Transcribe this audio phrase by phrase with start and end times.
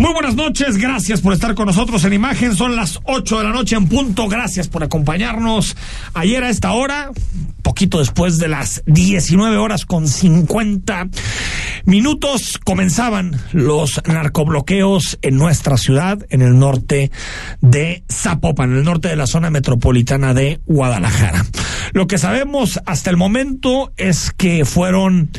[0.00, 2.56] Muy buenas noches, gracias por estar con nosotros en Imagen.
[2.56, 4.28] Son las 8 de la noche en punto.
[4.28, 5.76] Gracias por acompañarnos
[6.14, 7.10] ayer a esta hora,
[7.60, 11.10] poquito después de las 19 horas con 50
[11.84, 17.10] minutos, comenzaban los narcobloqueos en nuestra ciudad, en el norte
[17.60, 21.44] de Zapopan, en el norte de la zona metropolitana de Guadalajara.
[21.92, 25.30] Lo que sabemos hasta el momento es que fueron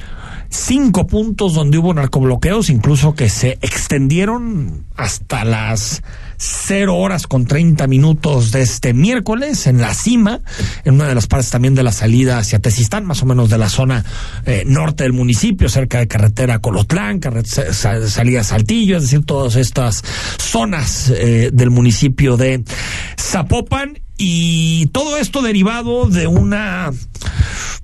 [0.51, 6.03] cinco puntos donde hubo narcobloqueos, incluso que se extendieron hasta las
[6.37, 10.41] cero horas con 30 minutos de este miércoles en la cima,
[10.83, 13.57] en una de las partes también de la salida hacia Tesistán, más o menos de
[13.57, 14.03] la zona
[14.45, 20.03] eh, norte del municipio, cerca de carretera Colotlán, salida Saltillo, es decir, todas estas
[20.37, 22.63] zonas eh, del municipio de
[23.19, 26.91] Zapopan y todo esto derivado de una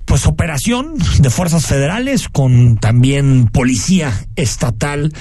[0.04, 5.12] pues operación de fuerzas federales con también policía estatal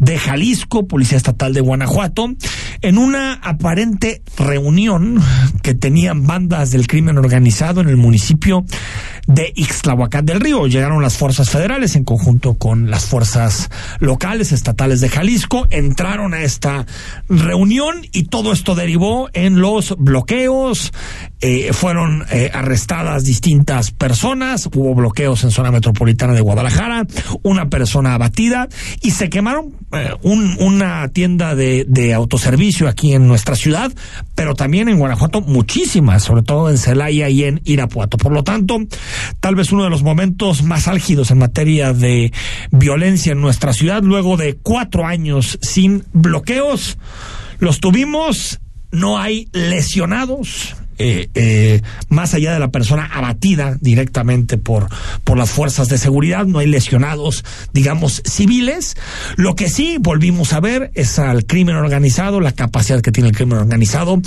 [0.00, 2.34] de Jalisco, policía estatal de Guanajuato,
[2.82, 5.22] en una aparente reunión
[5.62, 8.64] que tenían bandas del crimen organizado en el municipio
[9.26, 10.66] de Ixtlahuacán del Río.
[10.66, 16.42] Llegaron las fuerzas federales en conjunto con las fuerzas locales, estatales de Jalisco, entraron a
[16.42, 16.86] esta
[17.28, 20.92] reunión y todo esto derivó en los bloqueos,
[21.40, 27.06] eh, fueron eh, arrestadas distintas personas, hubo bloqueos en zona metropolitana de Guadalajara,
[27.42, 28.68] una persona abatida
[29.02, 33.92] y se quemaron eh, un, una tienda de, de, autoservicio aquí en nuestra ciudad,
[34.34, 38.16] pero también en Guanajuato muchísimas, sobre todo en Celaya y en Irapuato.
[38.16, 38.78] Por lo tanto,
[39.40, 42.32] tal vez uno de los momentos más álgidos en materia de
[42.70, 46.98] violencia en nuestra ciudad, luego de cuatro años sin bloqueos,
[47.58, 48.60] los tuvimos,
[48.90, 54.88] no hay lesionados, eh, eh, más allá de la persona abatida directamente por,
[55.24, 58.96] por las fuerzas de seguridad, no hay lesionados, digamos, civiles.
[59.36, 63.36] Lo que sí volvimos a ver es al crimen organizado, la capacidad que tiene el
[63.36, 64.20] crimen organizado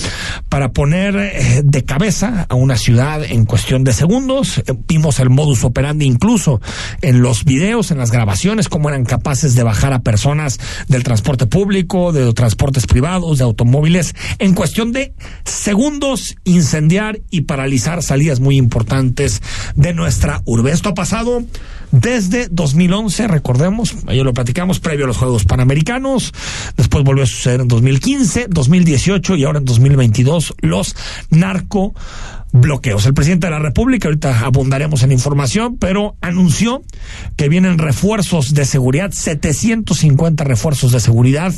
[0.49, 4.61] para poner eh, de cabeza a una ciudad en cuestión de segundos.
[4.87, 6.61] Vimos el modus operandi incluso
[7.01, 11.45] en los videos, en las grabaciones, cómo eran capaces de bajar a personas del transporte
[11.45, 15.13] público, de transportes privados, de automóviles, en cuestión de
[15.45, 19.41] segundos y incendiar y paralizar salidas muy importantes
[19.75, 20.71] de nuestra urbe.
[20.71, 21.43] Esto ha pasado
[21.91, 26.33] desde 2011, recordemos, ayer lo platicamos, previo a los Juegos Panamericanos,
[26.77, 30.95] después volvió a suceder en 2015, 2018 y ahora en 2022 los
[31.31, 31.95] narco
[32.51, 33.05] bloqueos.
[33.05, 36.83] El presidente de la República, ahorita abundaremos en información, pero anunció
[37.35, 41.53] que vienen refuerzos de seguridad, 750 refuerzos de seguridad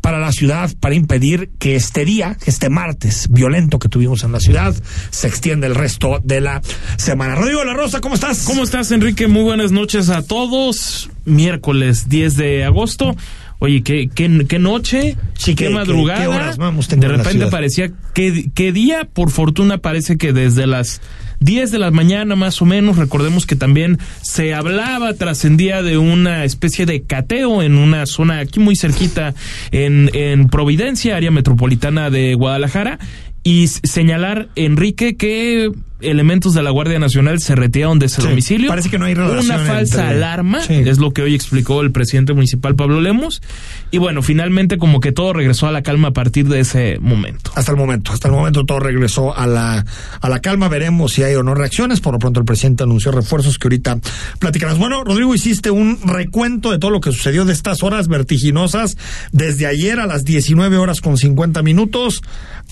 [0.00, 4.40] para la ciudad para impedir que este día, este martes violento que tuvimos en la
[4.40, 4.74] ciudad,
[5.10, 6.62] se extienda el resto de la
[6.96, 7.34] semana.
[7.34, 8.44] Rodrigo La Rosa, ¿cómo estás?
[8.44, 9.28] ¿Cómo estás, Enrique?
[9.28, 11.10] Muy buenas noches a todos.
[11.24, 13.14] Miércoles 10 de agosto.
[13.60, 16.20] Oye, qué, qué, qué noche, sí, qué, qué madrugada.
[16.22, 19.04] Qué, horas vamos de repente parecía, ¿qué, ¿qué día?
[19.04, 21.02] Por fortuna parece que desde las
[21.40, 26.44] 10 de la mañana más o menos, recordemos que también se hablaba, trascendía de una
[26.44, 29.34] especie de cateo en una zona aquí muy cerquita
[29.72, 32.98] en, en Providencia, área metropolitana de Guadalajara,
[33.42, 35.70] y señalar, Enrique, que
[36.02, 38.68] elementos de la Guardia Nacional se retiraron de ese Sí, domicilio.
[38.68, 40.74] parece que no hay relación Una falsa entre- alarma, Sí.
[40.74, 43.42] es lo que hoy explicó el presidente municipal Pablo Lemos.
[43.90, 47.50] Y bueno, finalmente como que todo regresó a la calma a partir de ese momento.
[47.54, 49.84] Hasta el momento, hasta el momento todo regresó a la,
[50.20, 52.00] a la calma, veremos si hay o no reacciones.
[52.00, 53.98] Por lo pronto el presidente anunció refuerzos que ahorita
[54.38, 54.78] platicaremos.
[54.78, 58.96] Bueno, Rodrigo, hiciste un recuento de todo lo que sucedió de estas horas vertiginosas
[59.32, 62.22] desde ayer a las 19 horas con 50 minutos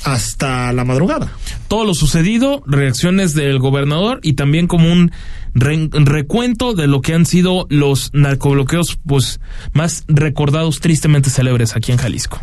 [0.04, 1.32] hasta la madrugada.
[1.68, 5.12] Todo lo sucedido, reacciones del gobernador y también como un
[5.54, 9.40] re- recuento de lo que han sido los narcobloqueos pues
[9.72, 12.40] más recordados, tristemente célebres aquí en Jalisco.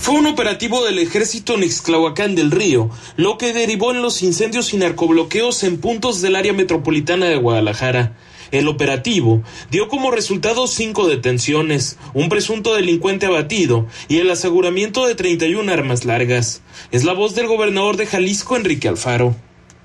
[0.00, 4.72] Fue un operativo del ejército en Ixtlahuacán del Río, lo que derivó en los incendios
[4.72, 8.16] y narcobloqueos en puntos del área metropolitana de Guadalajara.
[8.50, 15.14] El operativo dio como resultado cinco detenciones, un presunto delincuente abatido y el aseguramiento de
[15.14, 16.62] 31 armas largas.
[16.90, 19.36] Es la voz del gobernador de Jalisco, Enrique Alfaro.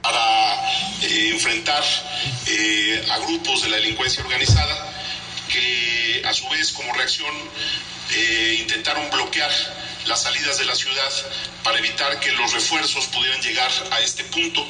[0.01, 0.55] para
[1.01, 1.83] eh, enfrentar
[3.11, 4.93] a grupos de la delincuencia organizada
[5.49, 7.33] que a su vez como reacción
[8.59, 9.51] intentaron bloquear
[10.07, 11.11] las salidas de la ciudad
[11.63, 14.65] para evitar que los refuerzos pudieran llegar a este punto.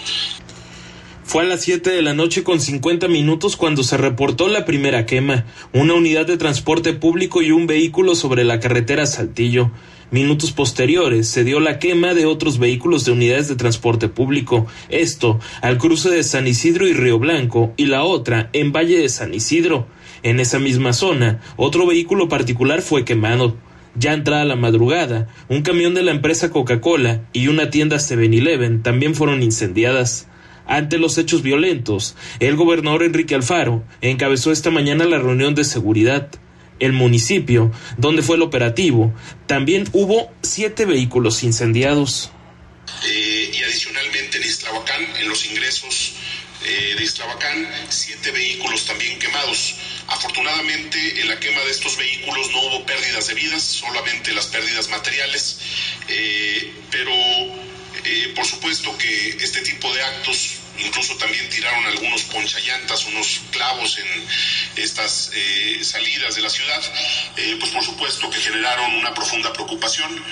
[1.26, 5.08] Fue a las 7 de la noche con 50 minutos cuando se reportó la primera
[5.08, 9.72] quema, una unidad de transporte público y un vehículo sobre la carretera Saltillo.
[10.12, 15.40] Minutos posteriores se dio la quema de otros vehículos de unidades de transporte público, esto
[15.62, 19.34] al cruce de San Isidro y Río Blanco y la otra en Valle de San
[19.34, 19.88] Isidro.
[20.22, 23.58] En esa misma zona, otro vehículo particular fue quemado.
[23.96, 29.16] Ya entrada la madrugada, un camión de la empresa Coca-Cola y una tienda 7-Eleven también
[29.16, 30.28] fueron incendiadas.
[30.68, 36.30] Ante los hechos violentos, el gobernador Enrique Alfaro encabezó esta mañana la reunión de seguridad.
[36.80, 39.14] El municipio, donde fue el operativo,
[39.48, 42.32] también hubo siete vehículos incendiados.
[43.08, 46.16] Eh, y adicionalmente en Iztlahuacán, en los ingresos
[46.66, 49.76] eh, de Iztlahuacán, siete vehículos también quemados.
[50.08, 54.90] Afortunadamente, en la quema de estos vehículos no hubo pérdidas de vidas, solamente las pérdidas
[54.90, 55.60] materiales,
[56.08, 57.12] eh, pero
[58.06, 63.98] eh, por supuesto que este tipo de actos, incluso también tiraron algunos ponchallantas, unos clavos
[63.98, 66.82] en estas eh, salidas de la ciudad,
[67.38, 70.24] eh, pues por supuesto que generaron una profunda preocupación.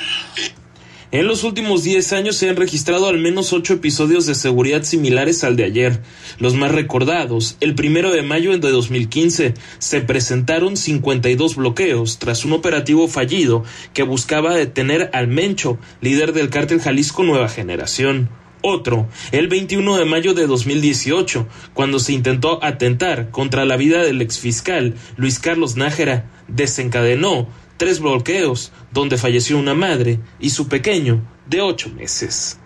[1.14, 5.44] En los últimos 10 años se han registrado al menos 8 episodios de seguridad similares
[5.44, 6.02] al de ayer.
[6.40, 12.54] Los más recordados, el primero de mayo de 2015, se presentaron 52 bloqueos tras un
[12.54, 13.64] operativo fallido
[13.94, 18.30] que buscaba detener al Mencho, líder del cártel Jalisco Nueva Generación.
[18.64, 24.20] Otro, el 21 de mayo de 2018, cuando se intentó atentar contra la vida del
[24.20, 31.62] exfiscal Luis Carlos Nájera, desencadenó tres bloqueos, donde falleció una madre y su pequeño de
[31.62, 32.60] ocho meses.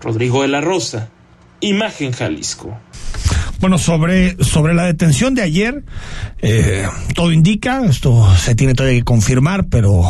[0.00, 1.10] Rodrigo de la Rosa,
[1.60, 2.78] Imagen Jalisco.
[3.58, 5.82] Bueno, sobre, sobre la detención de ayer,
[6.42, 10.02] eh, todo indica, esto se tiene todavía que confirmar, pero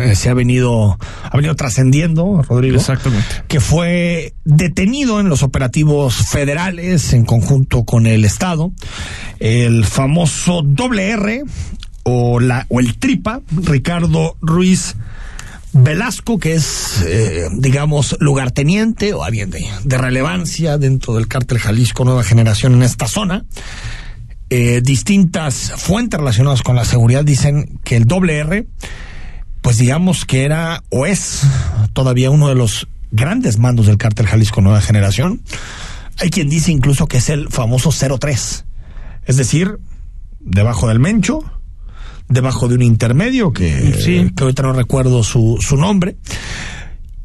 [0.00, 2.76] eh, se ha venido, ha venido trascendiendo, Rodrigo.
[2.76, 3.44] Exactamente.
[3.46, 8.72] Que fue detenido en los operativos federales en conjunto con el Estado,
[9.38, 11.44] el famoso doble R,
[12.04, 14.96] o, la, o el Tripa, Ricardo Ruiz
[15.72, 22.04] Velasco, que es, eh, digamos, lugarteniente o alguien de, de, relevancia dentro del cártel Jalisco
[22.04, 23.44] Nueva Generación en esta zona.
[24.50, 28.66] Eh, distintas fuentes relacionadas con la seguridad dicen que el doble R,
[29.62, 31.40] pues digamos que era o es
[31.94, 35.40] todavía uno de los grandes mandos del cártel Jalisco Nueva Generación.
[36.18, 38.66] Hay quien dice incluso que es el famoso 03,
[39.24, 39.78] es decir,
[40.40, 41.42] debajo del Mencho,
[42.32, 44.30] debajo de un intermedio que, sí.
[44.36, 46.16] que ahorita no recuerdo su, su nombre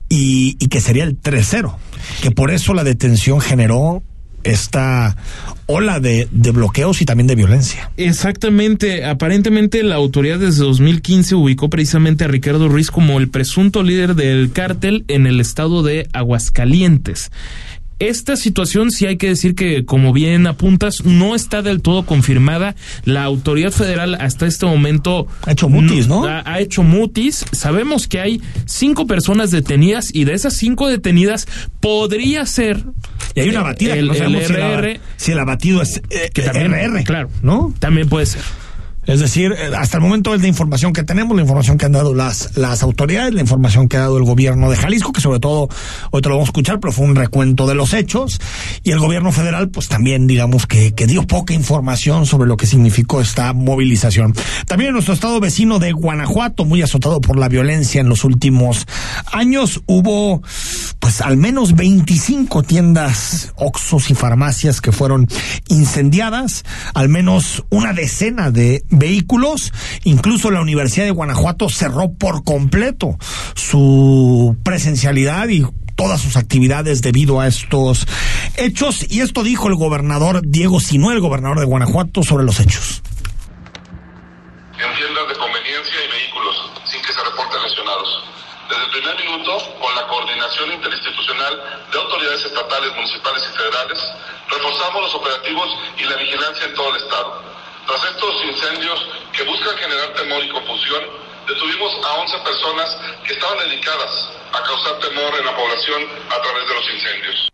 [0.10, 1.76] y, y, que sería el 3-0
[2.22, 4.04] que por eso la detención generó
[4.44, 5.18] esta
[5.66, 7.92] ola de, de, bloqueos y también de violencia.
[7.98, 9.04] Exactamente.
[9.04, 14.52] Aparentemente la autoridad desde 2015 ubicó precisamente a Ricardo Ruiz como el presunto líder del
[14.52, 17.32] cártel en el estado de Aguascalientes.
[18.00, 22.76] Esta situación sí hay que decir que, como bien apuntas, no está del todo confirmada.
[23.06, 26.26] La autoridad federal hasta este momento ha hecho mutis, ¿no?
[26.26, 27.46] Ha, ha, hecho mutis.
[27.52, 31.48] Sabemos que hay cinco personas detenidas y de esas cinco detenidas
[31.80, 32.84] podría ser
[33.38, 36.30] y hay una batida el, que no el si, RR, si el abatido es eh,
[36.34, 37.74] que también, RR, claro, ¿no?
[37.80, 38.42] También puede ser.
[39.08, 42.14] Es decir, hasta el momento es la información que tenemos, la información que han dado
[42.14, 45.70] las, las autoridades, la información que ha dado el gobierno de Jalisco, que sobre todo
[46.12, 48.42] hoy te lo vamos a escuchar, pero fue un recuento de los hechos.
[48.84, 52.68] Y el gobierno federal, pues también digamos que, que dio poca información sobre lo que
[52.68, 54.34] significó esta movilización.
[54.68, 58.88] También en nuestro estado vecino de Guanajuato, muy azotado por la violencia en los últimos
[59.32, 60.42] años, hubo
[61.00, 65.28] pues al menos 25 tiendas, oxos y farmacias que fueron
[65.70, 69.72] incendiadas, al menos una decena de vehículos.
[70.04, 73.18] Incluso la Universidad de Guanajuato cerró por completo
[73.56, 75.66] su presencialidad y
[75.98, 78.08] todas sus actividades debido a estos
[78.56, 79.06] hechos.
[79.10, 83.02] Y esto dijo el gobernador Diego Sinue, el gobernador de Guanajuato, sobre los hechos.
[84.78, 88.24] En tiendas de conveniencia y vehículos, sin que se reporten lesionados.
[88.70, 91.54] Desde el primer minuto, con la coordinación interinstitucional
[91.92, 94.00] de autoridades estatales, municipales y federales,
[94.52, 97.57] reforzamos los operativos y la vigilancia en todo el Estado.
[97.88, 99.00] Tras estos incendios
[99.32, 101.02] que buscan generar temor y confusión,
[101.48, 102.88] detuvimos a 11 personas
[103.26, 104.12] que estaban dedicadas
[104.52, 107.50] a causar temor en la población a través de los incendios.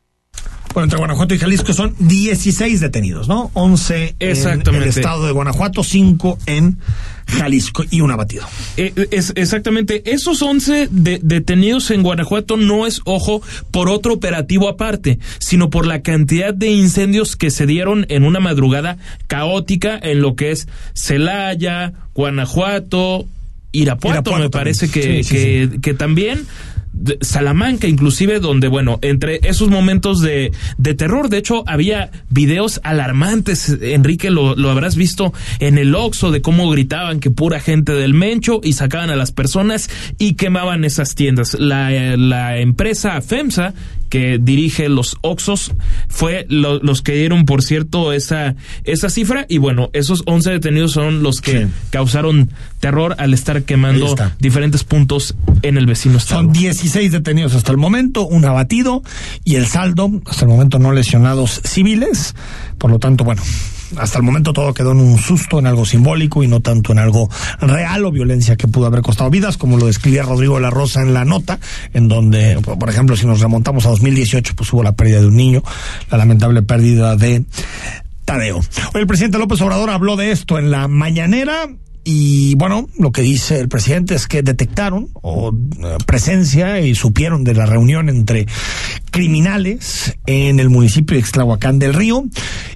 [0.74, 3.52] Bueno, entre Guanajuato y Jalisco son 16 detenidos, ¿no?
[3.54, 4.70] 11 Exactamente.
[4.72, 6.80] en el estado de Guanajuato, 5 en
[7.28, 8.46] Jalisco y un abatido.
[8.78, 14.68] Eh, es, exactamente, esos 11 de- detenidos en Guanajuato no es, ojo, por otro operativo
[14.70, 20.22] aparte, sino por la cantidad de incendios que se dieron en una madrugada caótica en
[20.22, 23.26] lo que es Celaya, Guanajuato,
[23.72, 24.52] Irapuato, Irapuato me también.
[24.52, 26.46] parece que, Sí, sí, que, que también
[26.94, 32.80] de- Salamanca inclusive donde bueno entre esos momentos de, de terror de hecho había videos
[32.84, 37.94] alarmantes Enrique lo, lo habrás visto en el Oxxo de cómo gritaban que pura gente
[37.94, 43.74] del Mencho y sacaban a las personas y quemaban esas tiendas la, la empresa FEMSA
[44.10, 45.72] que dirige los Oxos
[46.08, 50.92] fue lo- los que dieron por cierto esa esa cifra y bueno esos 11 detenidos
[50.92, 51.68] son los que Sí.
[51.90, 52.50] causaron
[52.84, 56.42] terror al estar quemando diferentes puntos en el vecino estado.
[56.42, 59.04] Son 16 detenidos hasta el momento, un abatido
[59.46, 62.36] y el saldo, hasta el momento no lesionados civiles.
[62.78, 63.42] Por lo tanto, bueno,
[63.96, 67.00] hasta el momento todo quedó en un susto, en algo simbólico y no tanto en
[67.00, 67.30] algo
[67.62, 71.02] real o violencia que pudo haber costado vidas, como lo describía Rodrigo de la Rosa
[71.02, 71.60] en la nota,
[71.94, 75.38] en donde, por ejemplo, si nos remontamos a 2018, pues hubo la pérdida de un
[75.38, 75.64] niño,
[76.12, 77.46] la lamentable pérdida de
[78.26, 78.58] Tadeo.
[78.94, 81.70] Hoy el presidente López Obrador habló de esto en la mañanera
[82.04, 87.44] y bueno, lo que dice el presidente es que detectaron o eh, presencia y supieron
[87.44, 88.46] de la reunión entre
[89.12, 92.26] criminales en el municipio de Ixtlahuacán del Río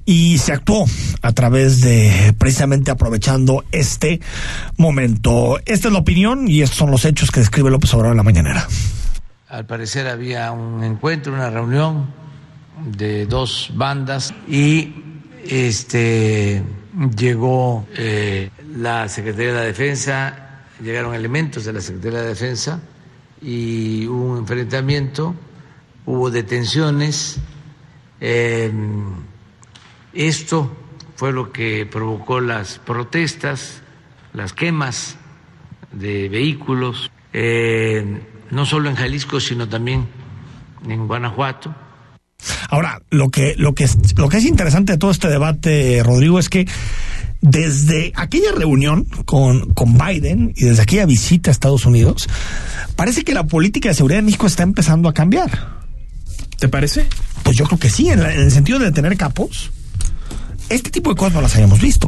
[0.05, 0.85] y se actuó
[1.21, 4.21] a través de precisamente aprovechando este
[4.77, 5.59] momento.
[5.65, 8.23] Esta es la opinión y estos son los hechos que describe López Obrador en la
[8.23, 8.67] mañanera.
[9.49, 12.07] Al parecer había un encuentro, una reunión
[12.97, 14.93] de dos bandas y
[15.49, 16.63] este
[17.17, 22.81] llegó eh, la Secretaría de la Defensa, llegaron elementos de la Secretaría de la Defensa
[23.41, 25.35] y hubo un enfrentamiento,
[26.05, 27.39] hubo detenciones.
[28.19, 28.71] eh,
[30.13, 30.75] esto
[31.15, 33.81] fue lo que provocó las protestas,
[34.33, 35.17] las quemas
[35.91, 40.07] de vehículos, eh, no solo en Jalisco, sino también
[40.87, 41.73] en Guanajuato.
[42.69, 46.49] Ahora, lo que, lo que lo que es interesante de todo este debate, Rodrigo, es
[46.49, 46.67] que
[47.41, 52.27] desde aquella reunión con, con Biden y desde aquella visita a Estados Unidos,
[52.95, 55.77] parece que la política de seguridad de México está empezando a cambiar.
[56.59, 57.05] ¿Te parece?
[57.43, 59.71] Pues yo creo que sí, en, la- en el sentido de tener capos.
[60.69, 62.07] Este tipo de cosas no las habíamos visto.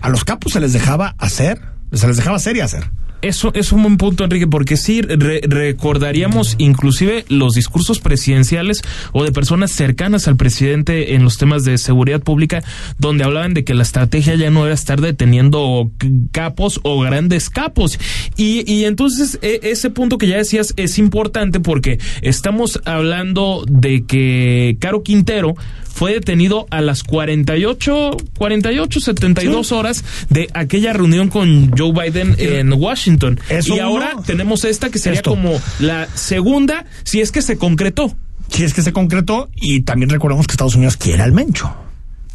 [0.00, 1.60] A los capos se les dejaba hacer,
[1.92, 2.90] se les dejaba hacer y hacer.
[3.22, 9.24] Eso es un buen punto, Enrique, porque sí re- recordaríamos inclusive los discursos presidenciales o
[9.24, 12.62] de personas cercanas al presidente en los temas de seguridad pública,
[12.98, 15.90] donde hablaban de que la estrategia ya no era estar deteniendo
[16.32, 17.98] capos o grandes capos.
[18.36, 24.04] Y, y entonces e- ese punto que ya decías es importante porque estamos hablando de
[24.06, 25.54] que Caro Quintero
[26.00, 32.72] fue detenido a las 48, 48, 72 horas de aquella reunión con Joe Biden en
[32.72, 33.38] Washington.
[33.50, 35.28] Eso y ahora tenemos esta que sería Esto.
[35.28, 38.16] como la segunda, si es que se concretó.
[38.48, 41.70] Si es que se concretó, y también recordemos que Estados Unidos quiere al Mencho.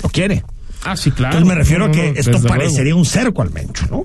[0.03, 0.43] Lo quiere.
[0.83, 1.35] Ah, sí, claro.
[1.35, 2.99] Entonces me refiero No, a que esto parecería luego.
[2.99, 4.03] un cerco al Mencho, ¿no?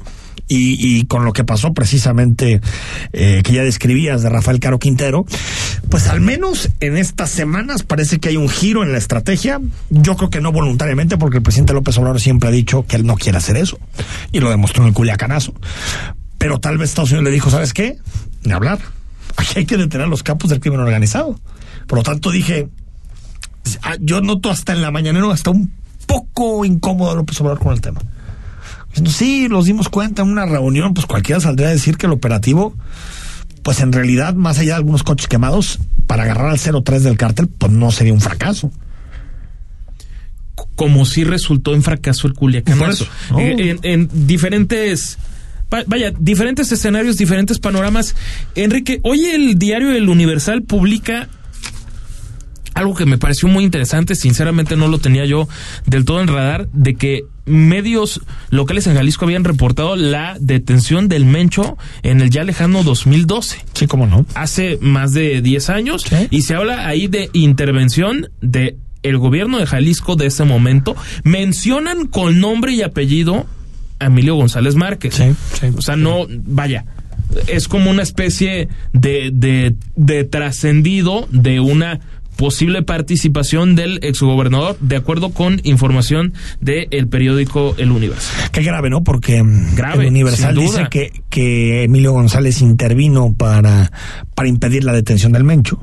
[0.52, 2.60] Y, y con lo que pasó precisamente,
[3.12, 5.24] eh, que ya describías de Rafael Caro Quintero,
[5.88, 9.60] pues al menos en estas semanas parece que hay un giro en la estrategia.
[9.90, 13.06] Yo creo que no voluntariamente, porque el presidente López Obrador siempre ha dicho que él
[13.06, 13.78] no quiere hacer eso.
[14.32, 15.54] Y lo demostró en el Culiacanazo.
[16.36, 17.98] Pero tal vez Estados Unidos le dijo, ¿sabes qué?
[18.42, 18.80] Ni hablar.
[19.36, 21.38] Aquí hay que detener los capos del crimen organizado.
[21.86, 22.68] Por lo tanto dije,
[23.82, 25.72] ah, yo noto hasta en la mañanera hasta un
[26.06, 28.00] poco incómodo López Obrador con el tema.
[29.06, 32.74] Sí, nos dimos cuenta en una reunión, pues cualquiera saldría a decir que el operativo,
[33.62, 37.46] pues en realidad, más allá de algunos coches quemados, para agarrar al 03 del cártel,
[37.48, 38.70] pues no sería un fracaso.
[40.74, 43.06] como si resultó en fracaso el Culiacanazo.
[43.30, 43.62] Por eso.
[43.62, 45.18] Eh, En, en diferentes.
[45.72, 48.14] va- Vaya, diferentes escenarios, diferentes panoramas.
[48.54, 51.28] Enrique, hoy el diario El Universal publica
[52.74, 55.48] algo que me pareció muy interesante, sinceramente no lo tenía yo
[55.86, 61.24] del todo en radar, de que medios locales en Jalisco habían reportado la detención del
[61.24, 64.24] Mencho en el ya lejano 2012 Sí, cómo no.
[64.34, 66.28] hace más de 10 años Sí.
[66.30, 70.94] y se habla ahí de intervención de el gobierno de Jalisco de ese momento.
[71.24, 73.46] Mencionan con nombre y apellido
[73.98, 75.14] a Emilio González Márquez.
[75.14, 75.24] Sí,
[75.58, 76.84] sí, o sea, no, vaya,
[77.46, 82.00] es como una especie de, de, de trascendido de una
[82.40, 88.50] posible participación del exgobernador, de acuerdo con información del periódico El Universal.
[88.50, 89.04] Qué grave, ¿no?
[89.04, 93.92] Porque mm, Grave, el Universal dice que, que Emilio González intervino para,
[94.34, 95.82] para impedir la detención del Mencho.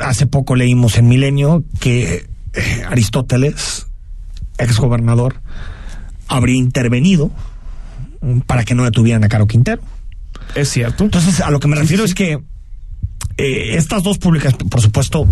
[0.00, 3.86] hace poco leímos en Milenio que eh, Aristóteles,
[4.58, 5.40] exgobernador,
[6.28, 7.30] habría intervenido
[8.46, 9.80] para que no detuvieran a Caro Quintero.
[10.54, 11.04] Es cierto.
[11.04, 12.38] Entonces, a lo que me refiero es que
[13.36, 15.26] eh, estas dos públicas, por supuesto,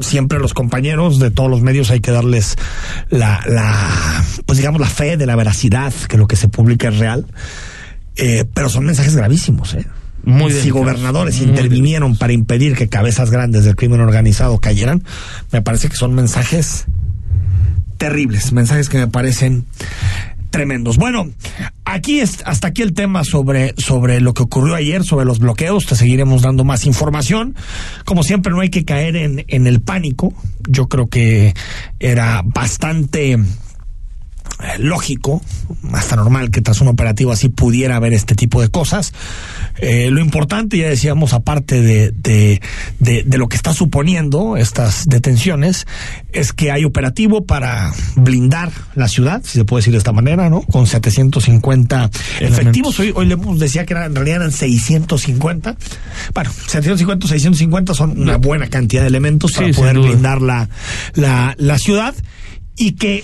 [0.00, 2.56] siempre los compañeros de todos los medios hay que darles
[3.10, 6.98] la, la pues digamos, la fe de la veracidad, que lo que se publica es
[6.98, 7.26] real.
[8.16, 9.86] Eh, pero son mensajes gravísimos, ¿eh?
[10.24, 15.02] Muy si gobernadores Muy intervinieron para impedir que cabezas grandes del crimen organizado cayeran,
[15.50, 16.84] me parece que son mensajes
[17.96, 19.64] terribles, mensajes que me parecen
[20.52, 20.96] tremendos.
[20.96, 21.28] Bueno,
[21.84, 25.86] aquí es, hasta aquí el tema sobre, sobre lo que ocurrió ayer, sobre los bloqueos.
[25.86, 27.56] Te seguiremos dando más información.
[28.04, 30.32] Como siempre, no hay que caer en, en el pánico.
[30.68, 31.54] Yo creo que
[31.98, 33.36] era bastante
[34.62, 35.42] eh, lógico,
[35.92, 39.12] hasta normal que tras un operativo así pudiera haber este tipo de cosas.
[39.78, 42.60] Eh, lo importante, ya decíamos, aparte de, de,
[42.98, 45.86] de, de lo que está suponiendo estas detenciones,
[46.32, 50.48] es que hay operativo para blindar la ciudad, si se puede decir de esta manera,
[50.48, 50.62] ¿no?
[50.62, 52.98] Con 750 efectivos.
[53.00, 55.76] Hoy, hoy le decía que eran, en realidad eran 650.
[56.34, 60.68] Bueno, 750, 650 son una buena cantidad de elementos Sí, para poder blindar la,
[61.14, 62.14] la, la ciudad
[62.76, 63.22] y que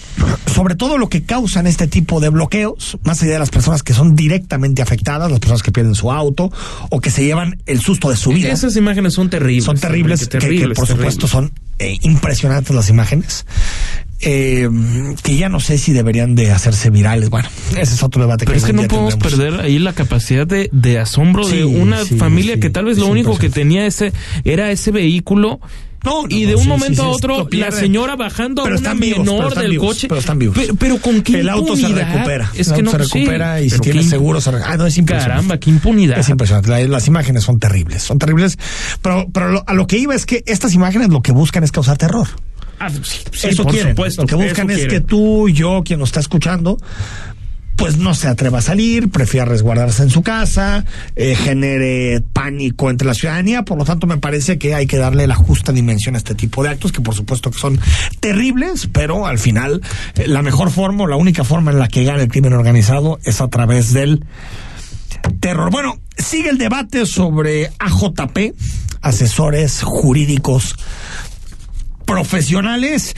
[0.55, 3.95] sobre todo lo que causan este tipo de bloqueos, más allá de las personas que
[3.95, 6.51] son directamente afectadas, las personas que pierden su auto
[6.91, 8.51] o que se llevan el susto de su vida.
[8.53, 9.65] Esas imágenes son terribles.
[9.65, 13.47] son terribles, que- que, terribles, por supuesto son eh, impresionantes las imágenes.
[14.21, 14.69] eh,
[15.23, 17.31] que ya no sé si deberían de hacerse virales.
[17.31, 18.47] Bueno, ese es otro debate.
[18.47, 19.39] Pero es que no podemos tendremos.
[19.55, 22.61] perder ahí la capacidad de, de asombro Sí, de una sí, familia sí.
[22.61, 24.13] que tal vez lo único que tenía ese
[24.45, 25.61] era ese vehículo.
[26.05, 28.79] No, no, y de un sí, momento sí, a otro, la señora bajando Pero a
[28.79, 30.09] una vivos, menor del vivos, coche.
[30.09, 30.57] pero están vivos.
[30.57, 32.13] Pero, pero con qué El auto se impunidad?
[32.15, 32.53] recupera.
[32.55, 35.35] Es que no se recupera y si tiene seguro se re- Ah, no, es impresionante.
[35.35, 36.19] Caramba, qué impunidad.
[36.19, 36.71] Es impresionante.
[36.71, 38.59] La- las imágenes son terribles, son terribles.
[39.03, 41.73] Pero, pero lo- a lo que iba es que estas imágenes lo que buscan es
[41.73, 42.29] causar terror.
[42.81, 43.93] Ah, sí, sí, eso por quieren.
[43.97, 44.23] supuesto.
[44.23, 45.01] Lo que buscan es quieren.
[45.03, 46.79] que tú, yo, quien nos está escuchando,
[47.79, 53.07] pues no se atreva a salir, prefiera resguardarse en su casa, eh, genere pánico entre
[53.07, 53.63] la ciudadanía.
[53.63, 56.65] Por lo tanto, me parece que hay que darle la justa dimensión a este tipo
[56.65, 57.81] de actos, que por supuesto que son
[58.19, 59.81] terribles, pero al final
[60.17, 63.21] eh, la mejor forma, o la única forma en la que gana el crimen organizado
[63.23, 64.25] es a través del
[65.39, 65.71] terror.
[65.71, 68.55] Bueno, sigue el debate sobre AJP,
[69.03, 70.75] asesores jurídicos
[72.05, 73.15] profesionales.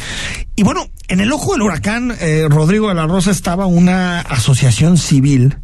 [0.54, 4.96] Y bueno, en el ojo del huracán, eh, Rodrigo de la Rosa estaba una asociación
[4.96, 5.56] civil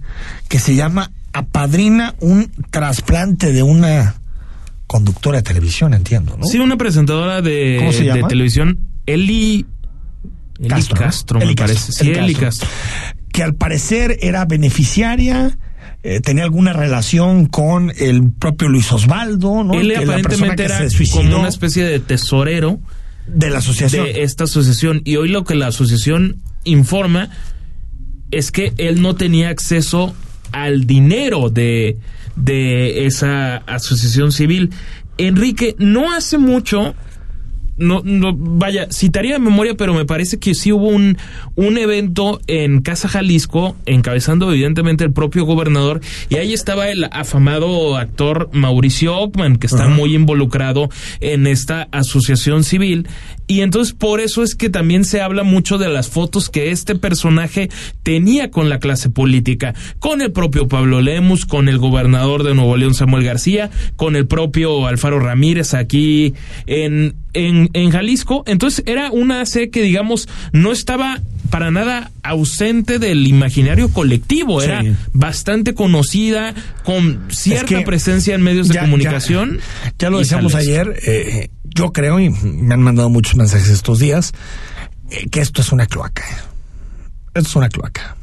[0.49, 4.17] que se llama Apadrina un trasplante de una
[4.87, 6.47] conductora de televisión, entiendo, ¿no?
[6.47, 8.29] Sí, una presentadora de, ¿Cómo se de llama?
[8.29, 9.67] televisión, Eli
[10.59, 11.47] Eli Castro, ¿no?
[11.47, 11.93] me Eli parece.
[11.93, 12.69] Sí, Eli Castro.
[13.33, 15.57] Que al parecer era beneficiaria.
[16.03, 19.75] eh, tenía alguna relación con el propio Luis Osvaldo, ¿no?
[19.75, 22.79] Él Que la persona aparentemente que era se suicidó como una especie de tesorero
[23.27, 24.05] de la asociación.
[24.05, 25.03] de esta asociación.
[25.05, 27.31] Y hoy lo que la asociación informa
[28.31, 30.15] es que él no tenía acceso
[30.53, 31.99] al dinero de,
[32.37, 34.71] de esa asociación civil.
[35.19, 36.95] Enrique, no hace mucho,
[37.77, 41.19] no, no, vaya, citaría de memoria, pero me parece que sí hubo un,
[41.55, 47.97] un evento en Casa Jalisco, encabezando evidentemente el propio gobernador, y ahí estaba el afamado
[47.97, 50.89] actor Mauricio Ockman, que está muy involucrado
[51.21, 53.07] en esta asociación civil,
[53.47, 56.97] y entonces por eso es que también se habla mucho de las fotos que este
[56.97, 57.69] personaje
[58.03, 62.77] tenía con la clase política, con el propio Pablo Lemus, con el gobernador de Nuevo
[62.77, 66.35] León Samuel García, con el propio Alfaro Ramírez aquí
[66.67, 68.43] en, en, en Jalisco.
[68.47, 74.83] Entonces era una C que digamos no estaba para nada ausente del imaginario colectivo, era
[74.83, 74.95] Sí.
[75.13, 76.55] bastante conocida,
[76.85, 79.59] con cierta que presencia en medios de comunicación.
[79.85, 83.99] Ya, ya lo decíamos ayer, eh, yo creo, y me han mandado muchos mensajes estos
[83.99, 84.33] días,
[85.11, 86.25] eh, que esto es una cloaca.
[87.35, 88.17] Esto es una cloaca.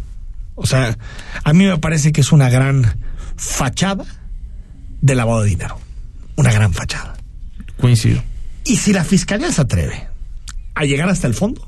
[0.55, 0.97] O sea,
[1.43, 2.95] a mí me parece que es una gran
[3.35, 4.05] fachada
[5.01, 5.79] de lavado de dinero.
[6.35, 7.15] Una gran fachada.
[7.79, 8.23] Coincido.
[8.65, 10.07] Y si la fiscalía se atreve
[10.75, 11.67] a llegar hasta el fondo,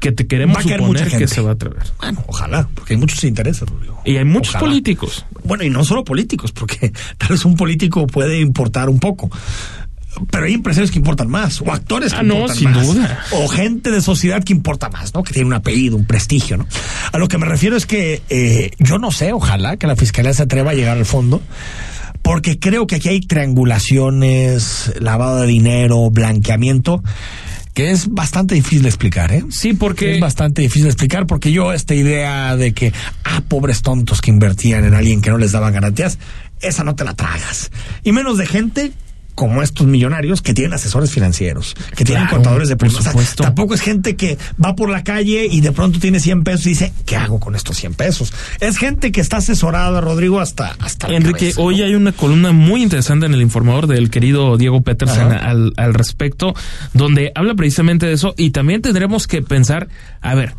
[0.00, 1.34] Que te queremos Va a caer mucha suponer que gente.
[1.34, 1.82] se va a atrever.
[1.98, 4.00] bueno, ojalá, porque hay muchos intereses, Rodrigo.
[4.04, 4.66] Y hay muchos Ojalá.
[4.70, 5.24] políticos.
[5.44, 9.28] Bueno, y no solo políticos, porque tal vez un político puede importar un poco.
[10.30, 13.24] Pero hay empresarios que importan más, o actores que Ah, no, importan sin más, duda.
[13.32, 15.22] o gente de sociedad que importa más, ¿no?
[15.22, 16.66] Que tiene un apellido, un prestigio, ¿no?
[17.12, 20.32] A lo que me refiero es que eh, yo no sé, ojalá que la fiscalía
[20.32, 21.42] se atreva a llegar al fondo,
[22.22, 27.02] porque creo que aquí hay triangulaciones, lavado de dinero, blanqueamiento,
[27.78, 29.44] que es bastante difícil de explicar, ¿eh?
[29.50, 33.82] Sí, porque Es bastante difícil de explicar porque yo esta idea de que, ah, pobres
[33.82, 36.18] tontos que invertían en alguien que no les daban garantías,
[36.60, 37.70] esa no te la tragas.
[38.02, 38.92] Y menos de gente
[39.38, 42.74] como estos millonarios que tienen asesores financieros, que tienen Claro, contadores de.
[42.74, 43.44] O sea, supuesto.
[43.44, 46.70] tampoco es gente que va por la calle y de pronto tiene 100 pesos y
[46.70, 48.32] dice, ¿qué hago con estos 100 pesos?
[48.58, 52.82] Es gente que está asesorada, Rodrigo, hasta, hasta Enrique, cabeza, hoy hay una columna muy
[52.82, 55.48] interesante en el informador del querido Diego Petersen Ajá.
[55.50, 56.52] al, al respecto,
[56.92, 59.86] donde habla precisamente de eso y también tendremos que pensar,
[60.20, 60.54] a ver,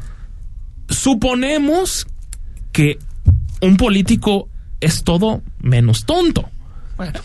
[0.88, 2.08] suponemos
[2.72, 2.98] que
[3.60, 4.48] un político
[4.80, 6.50] es todo menos tonto.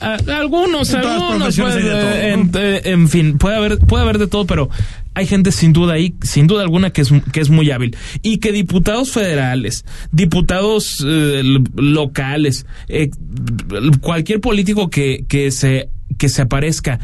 [0.00, 4.04] A- algunos, En algunos, pues, de todo, eh, en, eh, en fin, puede haber, puede
[4.04, 4.70] haber de todo, pero
[5.14, 7.96] hay gente sin duda ahí, sin duda alguna que es, que es muy hábil.
[8.22, 11.42] Y que diputados federales, diputados eh,
[11.76, 13.10] locales, eh,
[14.00, 17.00] cualquier político que, que se, que se aparezca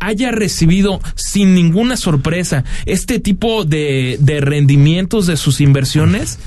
[0.00, 6.38] haya recibido sin ninguna sorpresa este tipo de, de rendimientos de sus inversiones,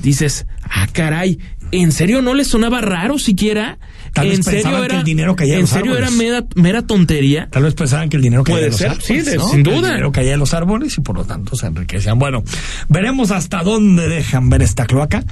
[0.00, 1.38] dices, ah, caray,
[1.72, 3.78] ¿en serio no les sonaba raro siquiera?
[4.12, 6.44] Tal vez ¿En serio pensaban que era, el dinero caía ¿En los serio era mera,
[6.56, 7.48] mera tontería?
[7.50, 9.06] Tal vez pensaban que el dinero caía de los ser, árboles.
[9.06, 9.48] sí, de- ¿no?
[9.48, 9.76] sin duda.
[9.76, 12.18] El dinero caía de los árboles y por lo tanto se enriquecían.
[12.18, 12.42] Bueno,
[12.88, 15.24] veremos hasta dónde dejan ver esta cloaca.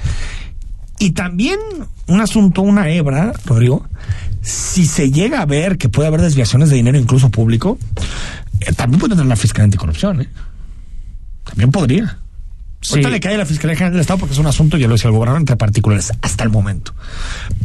[1.00, 1.58] Y también
[2.06, 3.86] un asunto, una hebra, Rodrigo,
[4.42, 7.78] si se llega a ver que puede haber desviaciones de dinero incluso público,
[8.60, 10.28] eh, también puede tener la Fiscalía Anticorrupción, ¿eh?
[11.44, 12.18] También podría.
[12.80, 12.94] Sí.
[12.94, 14.94] Ahorita le cae a la Fiscalía General del Estado porque es un asunto, ya lo
[14.94, 16.94] decía el gobernador, entre particulares, hasta el momento.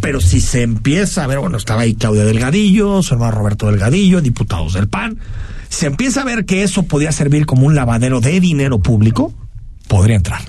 [0.01, 4.21] Pero si se empieza a ver, bueno, estaba ahí Claudia Delgadillo, su hermano Roberto Delgadillo,
[4.21, 5.19] diputados del PAN,
[5.69, 9.33] se empieza a ver que eso podía servir como un lavadero de dinero público,
[9.87, 10.41] podría entrar.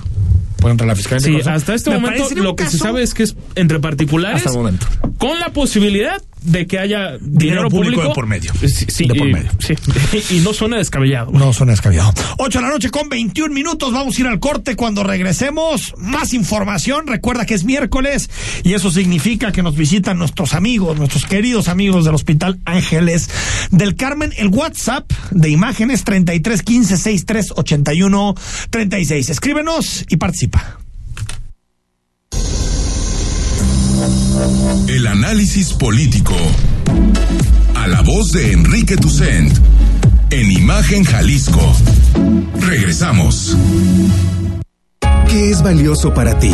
[0.57, 3.23] Puede entrar la Fiscalía Sí, hasta este Me momento lo que se sabe es que
[3.23, 4.37] es entre particulares.
[4.37, 4.87] Hasta el momento.
[5.19, 8.53] Con la posibilidad de que haya dinero, público público, de por medio.
[8.59, 9.51] Sí, sí, De por y- medio.
[9.59, 9.73] sí.
[10.35, 11.31] y no suena descabellado.
[11.31, 12.13] No suena descabellado.
[12.37, 13.91] 8 de la noche con 21 minutos.
[13.93, 15.93] Vamos a ir al corte cuando regresemos.
[15.97, 17.07] Más información.
[17.07, 18.29] Recuerda que es miércoles
[18.63, 23.29] y eso significa que nos visitan nuestros amigos, nuestros queridos amigos del Hospital Ángeles
[23.71, 24.31] del Carmen.
[24.37, 28.35] El WhatsApp de imágenes 33 15 63 81
[28.69, 29.29] 36.
[29.29, 30.79] Escríbenos y participa.
[34.87, 36.35] El análisis político.
[37.75, 39.51] A la voz de Enrique Tucent.
[40.29, 41.75] En Imagen Jalisco.
[42.59, 43.57] Regresamos.
[45.27, 46.53] ¿Qué es valioso para ti?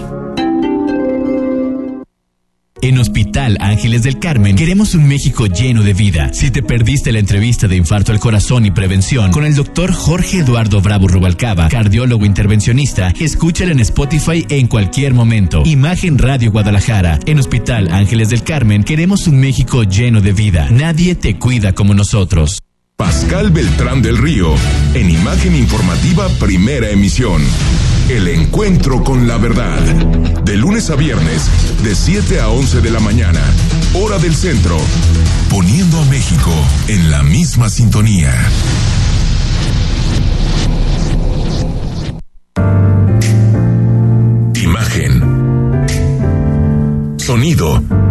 [2.83, 6.33] En Hospital Ángeles del Carmen queremos un México lleno de vida.
[6.33, 10.39] Si te perdiste la entrevista de infarto al corazón y prevención con el doctor Jorge
[10.39, 15.61] Eduardo Bravo Rubalcaba, cardiólogo intervencionista, escúchala en Spotify en cualquier momento.
[15.63, 17.19] Imagen Radio Guadalajara.
[17.27, 20.67] En Hospital Ángeles del Carmen queremos un México lleno de vida.
[20.71, 22.63] Nadie te cuida como nosotros.
[23.01, 24.53] Pascal Beltrán del Río,
[24.93, 27.41] en Imagen Informativa Primera Emisión.
[28.09, 29.79] El encuentro con la verdad.
[30.45, 31.49] De lunes a viernes,
[31.83, 33.41] de 7 a 11 de la mañana,
[33.95, 34.77] hora del centro.
[35.49, 36.51] Poniendo a México
[36.89, 38.35] en la misma sintonía.
[44.53, 45.23] Imagen.
[47.17, 48.10] Sonido.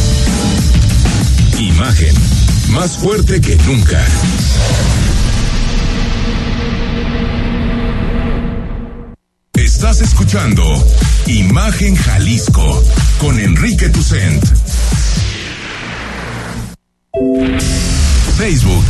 [1.59, 2.15] Imagen,
[2.69, 4.05] más fuerte que nunca.
[9.53, 10.63] Estás escuchando
[11.27, 12.83] Imagen Jalisco
[13.19, 14.43] con Enrique Tucent.
[18.37, 18.83] Facebook,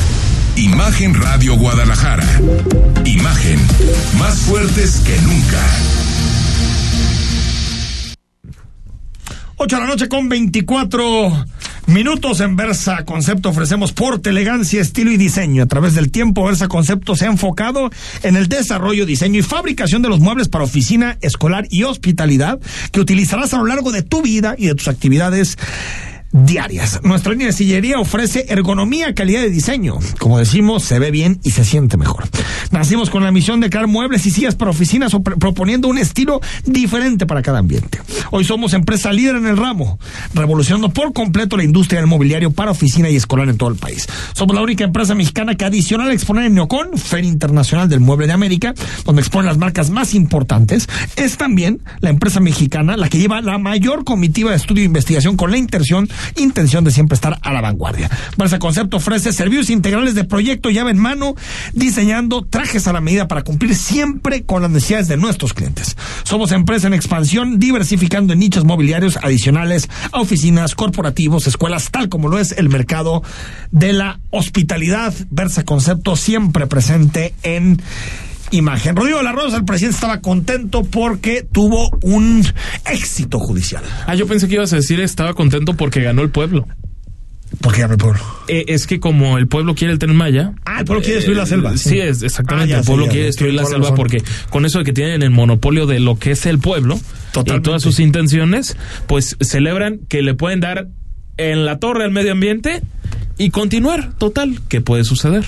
[0.56, 2.27] Imagen Radio Guadalajara.
[3.06, 3.60] Imagen,
[4.19, 6.11] más fuertes que nunca.
[9.63, 11.45] 8 de la noche con 24
[11.86, 13.50] minutos en Versa Concepto.
[13.50, 15.62] Ofrecemos porte, elegancia, estilo y diseño.
[15.62, 17.91] A través del tiempo, Versa Concepto se ha enfocado
[18.24, 22.60] en el desarrollo, diseño y fabricación de los muebles para oficina, escolar y hospitalidad
[22.91, 25.60] que utilizarás a lo largo de tu vida y de tus actividades
[26.32, 27.02] diarias.
[27.04, 30.00] Nuestra línea de sillería ofrece ergonomía, calidad de diseño.
[30.20, 32.28] Como decimos, se ve bien y se siente mejor.
[32.72, 37.26] Nacimos con la misión de crear muebles y sillas para oficinas proponiendo un estilo diferente
[37.26, 38.00] para cada ambiente.
[38.32, 40.00] Hoy somos empresa líder en el ramo,
[40.34, 44.08] revolucionando por completo la industria del mobiliario para oficina y escolar en todo el país.
[44.34, 48.28] Somos la única empresa mexicana que adicional a exponer en Neocon, Feria Internacional del Mueble
[48.28, 48.74] de América,
[49.06, 53.58] donde exponen las marcas más importantes, es también la empresa mexicana la que lleva la
[53.58, 57.62] mayor comitiva de estudio e investigación con la intención intención de siempre estar a la
[57.62, 58.10] vanguardia.
[58.38, 61.36] Barça Concepto ofrece servicios integrales de proyecto llave en mano,
[61.73, 65.97] diseñando trajes a la medida para cumplir siempre con las necesidades de nuestros clientes.
[66.23, 72.29] Somos empresa en expansión, diversificando en nichos mobiliarios adicionales a oficinas, corporativos, escuelas, tal como
[72.29, 73.23] lo es el mercado
[73.71, 75.13] de la hospitalidad.
[75.29, 77.81] Versa Concepto siempre presente en
[78.51, 78.95] imagen.
[78.95, 82.45] Rodrigo La Rosa, el presidente estaba contento porque tuvo un
[82.91, 83.83] éxito judicial.
[84.05, 86.67] Ah, yo pensé que ibas a decir estaba contento porque ganó el pueblo.
[87.59, 88.21] ¿Por qué ganó el pueblo?
[88.47, 90.53] Eh, es que como el pueblo quiere el tren Maya.
[90.65, 91.75] Ah, el pueblo quiere destruir la selva.
[91.75, 92.75] Sí, es, exactamente.
[92.75, 95.85] Ah, el pueblo quiere destruir la selva porque con eso de que tienen el monopolio
[95.85, 96.99] de lo que es el pueblo
[97.45, 100.87] y todas sus intenciones, pues celebran que le pueden dar
[101.37, 102.81] en la torre al medio ambiente
[103.37, 104.13] y continuar.
[104.17, 105.45] Total, ¿qué puede suceder?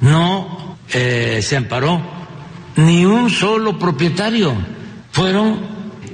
[0.00, 2.02] No eh, se amparó
[2.76, 4.54] ni un solo propietario.
[5.10, 5.60] Fueron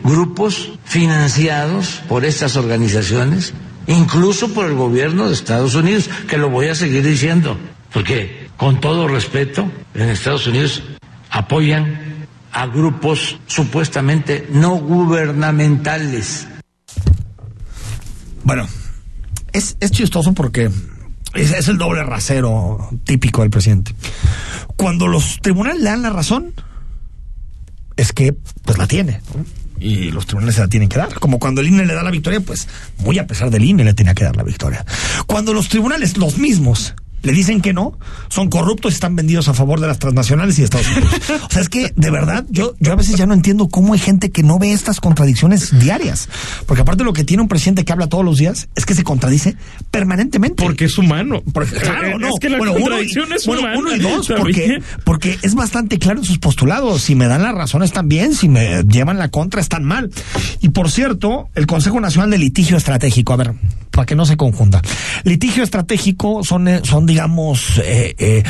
[0.02, 3.54] grupos financiados por estas organizaciones,
[3.86, 7.56] incluso por el gobierno de Estados Unidos, que lo voy a seguir diciendo,
[7.92, 10.82] porque con todo respeto, en Estados Unidos
[11.30, 16.46] apoyan a grupos supuestamente no gubernamentales.
[18.44, 18.68] Bueno,
[19.52, 20.70] es, es chistoso porque
[21.34, 23.94] es, el doble rasero típico del presidente.
[24.76, 26.52] Cuando los tribunales le dan la razón,
[27.96, 29.20] es que pues la tiene.
[29.78, 31.14] Y los tribunales se la tienen que dar.
[31.18, 32.68] Como cuando el INE le da la victoria, pues
[32.98, 34.84] muy a pesar del INE le tenía que dar la victoria.
[35.26, 36.94] Cuando los tribunales, los mismos,
[37.24, 40.62] le dicen que no, son corruptos y están vendidos a favor de las transnacionales y
[40.62, 41.12] de Estados Unidos.
[41.44, 43.98] O sea, es que de verdad yo, yo a veces ya no entiendo cómo hay
[43.98, 46.28] gente que no ve estas contradicciones diarias.
[46.66, 49.02] Porque aparte lo que tiene un presidente que habla todos los días es que se
[49.02, 49.56] contradice
[49.90, 50.62] permanentemente.
[50.62, 51.42] Porque es humano.
[51.52, 52.28] claro, no.
[52.28, 53.78] Es que la contradicción es humana.
[53.78, 57.02] Uno y dos, porque, porque es bastante claro en sus postulados.
[57.02, 60.10] Si me dan las razones también, si me llevan la contra están mal.
[60.60, 63.54] Y por cierto, el Consejo Nacional de Litigio Estratégico, a ver,
[63.94, 64.82] para que no se confunda.
[65.22, 68.42] Litigio estratégico son, eh, son digamos, eh, eh,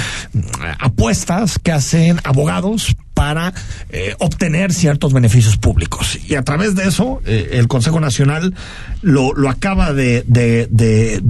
[0.79, 3.55] apuestas que hacen abogados para
[3.90, 6.18] eh, obtener ciertos beneficios públicos.
[6.27, 8.55] Y a través de eso, eh, el Consejo Nacional
[9.03, 11.20] lo, lo acaba de, de, de,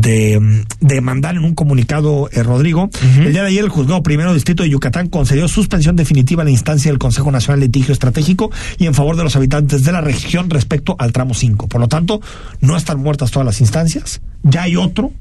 [0.80, 2.88] de, mandar en un comunicado, eh, Rodrigo.
[3.18, 6.52] El día de ayer, el juzgado primero distrito de Yucatán concedió suspensión definitiva a la
[6.52, 10.00] instancia del Consejo Nacional de Litigio Estratégico y en favor de los habitantes de la
[10.00, 11.68] región respecto al tramo 5.
[11.68, 12.20] Por lo tanto,
[12.60, 14.22] no están muertas todas las instancias.
[14.42, 15.12] Ya hay otro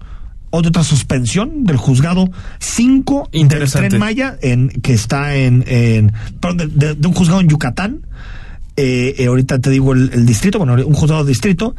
[0.54, 7.08] otra suspensión del juzgado 5 del Tren Maya, en, que está en, en perdón, de,
[7.08, 8.06] un juzgado en Yucatán.
[8.76, 11.76] Eh, eh, ahorita te digo el, distrito, bueno, un juzgado de distrito.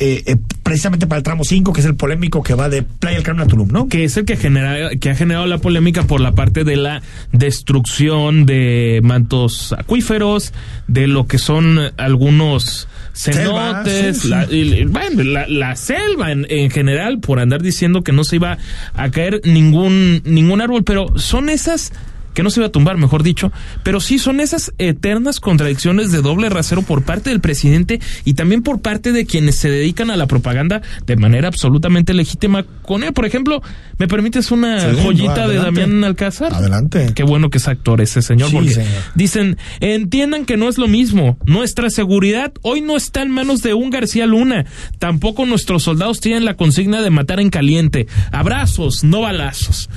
[0.00, 3.24] Eh, precisamente para el tramo 5, que es el polémico que va de Playa del
[3.24, 3.88] Carmen a Tulum, ¿no?
[3.88, 7.02] Que es el que, genera, que ha generado la polémica por la parte de la
[7.32, 10.52] destrucción de mantos acuíferos,
[10.86, 14.46] de lo que son algunos cenotes, la,
[14.86, 18.58] bueno, la, selva en, en, general, por andar diciendo que no se iba
[18.94, 21.92] a caer ningún, ningún árbol, pero son esas
[22.34, 26.22] que no se iba a tumbar, mejor dicho, pero sí son esas eternas contradicciones de
[26.22, 30.16] doble rasero por parte del presidente y también por parte de quienes se dedican a
[30.16, 33.12] la propaganda de manera absolutamente legítima con él.
[33.12, 33.62] Por ejemplo,
[33.98, 36.54] ¿me permites una joyita de Damián Alcázar?
[36.54, 37.12] Adelante.
[37.14, 41.38] Qué bueno que es actor ese señor, porque dicen, entiendan que no es lo mismo,
[41.44, 44.66] nuestra seguridad hoy no está en manos de un García Luna,
[44.98, 49.88] tampoco nuestros soldados tienen la consigna de matar en caliente, abrazos, no balazos.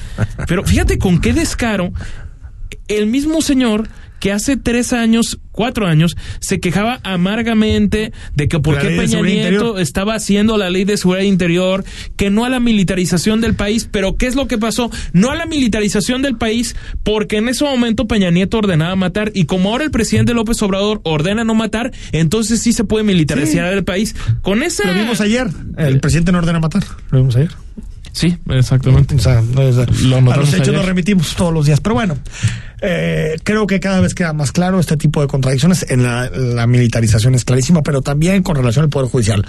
[0.48, 1.91] Pero fíjate con qué descaro
[2.88, 3.89] el mismo señor
[4.21, 9.79] que hace tres años, cuatro años, se quejaba amargamente de que por qué Peña Nieto
[9.79, 11.84] estaba haciendo la ley de seguridad interior,
[12.17, 14.91] que no a la militarización del país, pero ¿qué es lo que pasó?
[15.12, 19.45] No a la militarización del país, porque en ese momento Peña Nieto ordenaba matar, y
[19.45, 23.84] como ahora el presidente López Obrador ordena no matar, entonces sí se puede militarizar el
[23.84, 24.15] país.
[24.43, 24.86] Con esa...
[24.86, 25.47] Lo vimos ayer,
[25.79, 27.49] el presidente no ordena matar, lo vimos ayer.
[28.13, 29.15] Sí, exactamente.
[29.15, 31.80] O sea, a los hechos nos remitimos todos los días.
[31.80, 32.17] Pero bueno,
[32.82, 35.86] eh, creo que cada vez queda más claro este tipo de contradicciones.
[35.89, 39.45] En la, militarización es clarísima, pero también con relación al Poder Judicial.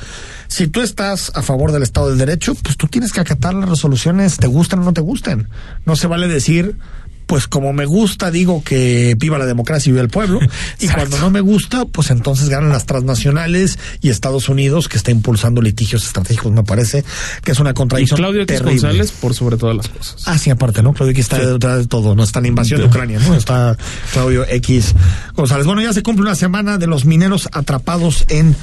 [0.49, 3.69] Si tú estás a favor del Estado del Derecho, pues tú tienes que acatar las
[3.69, 5.49] resoluciones, te gusten o no te gusten.
[5.85, 6.77] No se vale decir
[7.27, 10.41] pues como me gusta, digo que viva la democracia y viva el pueblo.
[10.81, 15.11] y cuando no me gusta, pues entonces ganan las transnacionales y Estados Unidos, que está
[15.11, 17.05] impulsando litigios estratégicos, me parece
[17.43, 18.19] que es una contradicción.
[18.19, 18.73] Y Claudio X terrible.
[18.81, 20.23] González, por sobre todas las cosas.
[20.27, 20.93] Ah, sí, aparte, ¿no?
[20.93, 21.47] Claudio X está Sí.
[21.47, 22.87] detrás de todo, no está en la invasión de.
[22.87, 23.35] Ucrania, ¿no?
[23.35, 23.77] Está
[24.13, 24.95] Claudio X
[25.35, 25.67] González.
[25.67, 28.55] Bueno, ya se cumple una semana de los mineros atrapados en,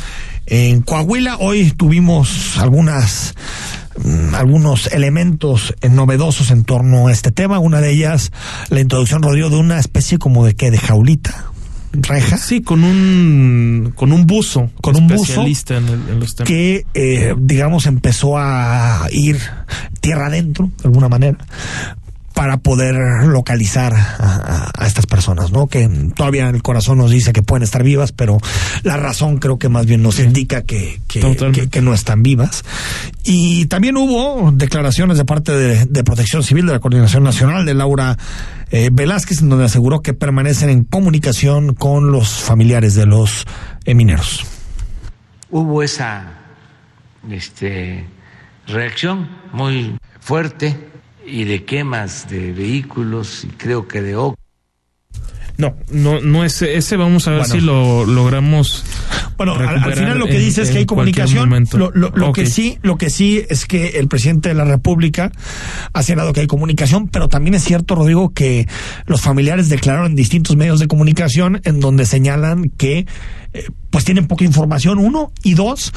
[0.46, 1.38] en Coahuila.
[1.40, 3.34] Hoy tuvimos algunas
[4.34, 7.60] algunos elementos novedosos en torno a este tema.
[7.60, 8.32] Una de ellas,
[8.70, 11.46] la introducción, Rodrigo, de una especie como de que de jaulita,
[11.92, 12.38] reja.
[12.38, 16.48] Sí, con un con un buzo, Con un buzo especialista en, el- en los temas.
[16.48, 19.40] que, eh, digamos, empezó a ir
[20.00, 21.38] tierra adentro, de alguna manera,
[22.40, 22.96] para poder
[23.28, 25.68] localizar a, a- a estas personas, ¿no?
[25.68, 28.38] Que todavía el corazón nos dice que pueden estar vivas, pero
[28.84, 31.64] la razón creo que más bien nos indica que, que, Totalmente.
[31.64, 32.64] que- que no están vivas.
[33.26, 37.74] Y también hubo declaraciones de parte de, de Protección Civil, de la Coordinación Nacional, de
[37.74, 38.18] Laura
[38.72, 43.46] eh, Velázquez, en donde aseguró que permanecen en comunicación con los familiares de los
[43.84, 44.46] eh, mineros.
[45.52, 46.38] hubo esa
[47.30, 48.06] este,
[48.66, 50.88] reacción muy fuerte
[51.30, 54.36] y de quemas de vehículos y creo que de OC.
[55.58, 57.54] No, no, no ese, ese vamos a ver Bueno.
[57.54, 58.86] si lo logramos.
[59.40, 61.50] Bueno, al, final lo que en- dice es que hay comunicación.
[61.74, 65.32] Lo, lo- lo que sí, lo que sí es que el presidente de la República
[65.94, 68.68] ha señalado que hay comunicación, pero también es cierto, Rodrigo, que
[69.06, 73.06] los familiares declararon en distintos medios de comunicación en donde señalan que
[73.54, 75.92] eh, pues tienen poca información, uno, y dos,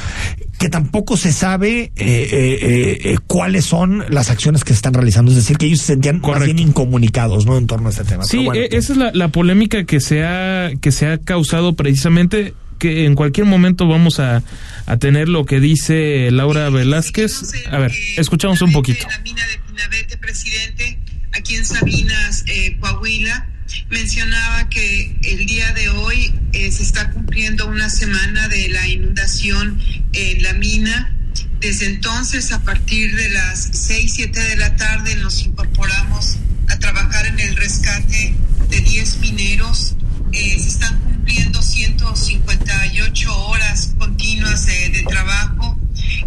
[0.59, 5.33] que tampoco se sabe eh, eh, eh, cuáles son las acciones que se están realizando.
[5.33, 6.47] Es decir, que ellos se sentían más Correcto.
[6.55, 7.59] bien incomunicados, ¿no?
[7.59, 8.23] En torno a este tema.
[8.25, 8.55] Sí, bueno.
[8.63, 13.05] e- esa es la, la polémica que se ha que se ha causado precisamente que
[13.05, 14.43] en cualquier momento vamos a,
[14.87, 17.55] a tener lo que dice Laura Velázquez.
[17.71, 19.07] A ver, escuchamos un poquito.
[19.23, 20.99] Pinabete, presidente,
[21.33, 23.49] aquí en Sabinas, eh, Coahuila,
[23.89, 29.81] mencionaba que el día de hoy eh, se está cumpliendo una semana de la inundación
[30.13, 31.17] en la mina.
[31.61, 37.27] Desde entonces, a partir de las 6, 7 de la tarde, nos incorporamos a trabajar
[37.27, 38.35] en el rescate
[38.71, 39.95] de 10 mineros.
[40.33, 40.69] Eh, se
[43.33, 45.77] 158 horas continuas de, de trabajo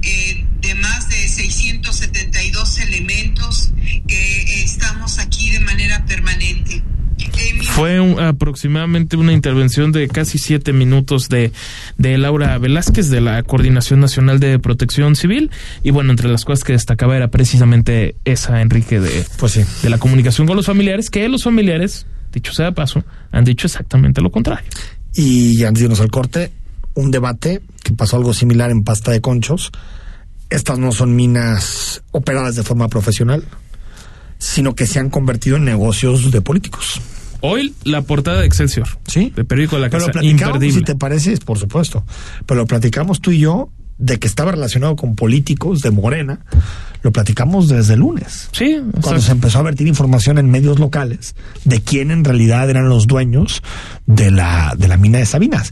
[0.02, 3.72] eh, de más de 672 elementos
[4.08, 6.84] que eh, estamos aquí de manera permanente.
[7.18, 11.52] Eh, Fue un- aproximadamente una intervención de casi siete minutos de,
[11.98, 15.52] de Laura Velázquez de la Coordinación Nacional de Protección Civil.
[15.84, 19.62] Y bueno, entre las cosas que destacaba era precisamente esa, Enrique, de, Pues sí.
[19.84, 23.68] de la comunicación con los familiares, que los familiares, dicho sea de paso, han dicho
[23.68, 24.68] exactamente lo contrario.
[25.14, 26.52] Y antes de irnos al corte,
[26.96, 29.72] un debate que pasó algo similar en pasta de conchos.
[30.50, 33.44] Estas no son minas operadas de forma profesional,
[34.38, 37.00] sino que se han convertido en negocios de políticos.
[37.42, 39.32] Hoy la portada de Excelsior, ¿Sí?
[39.36, 40.80] de periódico de la Pero casa, platicamos, imperdible.
[40.80, 42.04] si te parece, por supuesto.
[42.46, 46.40] Pero lo platicamos tú y yo de que estaba relacionado con políticos de Morena.
[47.02, 48.50] Lo platicamos desde el lunes.
[48.52, 49.22] Sí, Cuando exacto.
[49.22, 53.62] se empezó a vertir información en medios locales de quién en realidad eran los dueños
[54.08, 55.72] de la, de la mina de Sabinas.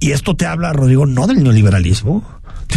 [0.00, 2.24] Y esto te habla, Rodrigo, no del neoliberalismo,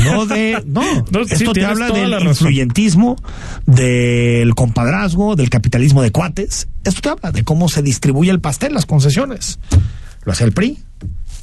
[0.04, 0.62] no de.
[0.66, 0.82] No,
[1.12, 3.16] No, sí, esto te habla del influyentismo,
[3.66, 6.68] del compadrazgo, del capitalismo de cuates.
[6.84, 9.60] Esto te habla de cómo se distribuye el pastel, las concesiones.
[10.26, 10.78] Lo hace el PRI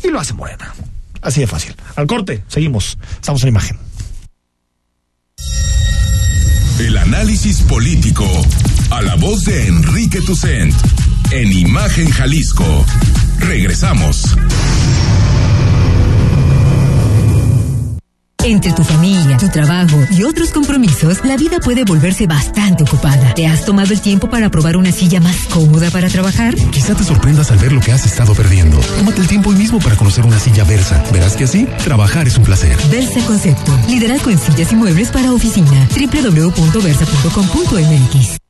[0.04, 0.74] y lo hace Morena.
[1.22, 1.74] Así de fácil.
[1.96, 2.98] Al corte, seguimos.
[3.16, 3.76] Estamos en imagen.
[6.78, 8.26] El análisis político.
[8.90, 10.74] A la voz de Enrique Tucent.
[11.30, 12.84] En Imagen Jalisco.
[13.38, 14.36] Regresamos.
[18.44, 23.35] Entre tu familia, tu trabajo y otros compromisos, la vida puede volverse bastante ocupada.
[23.35, 26.55] ¿Te has tomado el tiempo para probar una silla más cómoda para trabajar?
[26.70, 28.79] Quizá te sorprendas al ver lo que has estado perdiendo.
[28.98, 31.05] Tómate el tiempo hoy mismo para conocer una silla Versa.
[31.12, 32.76] Verás que así, trabajar es un placer.
[32.90, 33.79] Versa Concepto.
[33.88, 35.87] Liderazgo en sillas y muebles para oficina.
[35.94, 38.49] www.versa.com.mx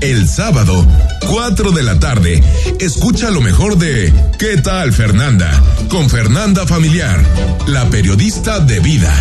[0.00, 0.86] El sábado,
[1.28, 2.42] 4 de la tarde,
[2.80, 5.50] escucha lo mejor de ¿Qué tal Fernanda?
[5.88, 7.22] Con Fernanda Familiar,
[7.66, 9.12] la periodista de vida,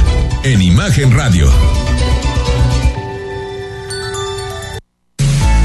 [0.44, 1.52] en Imagen Radio.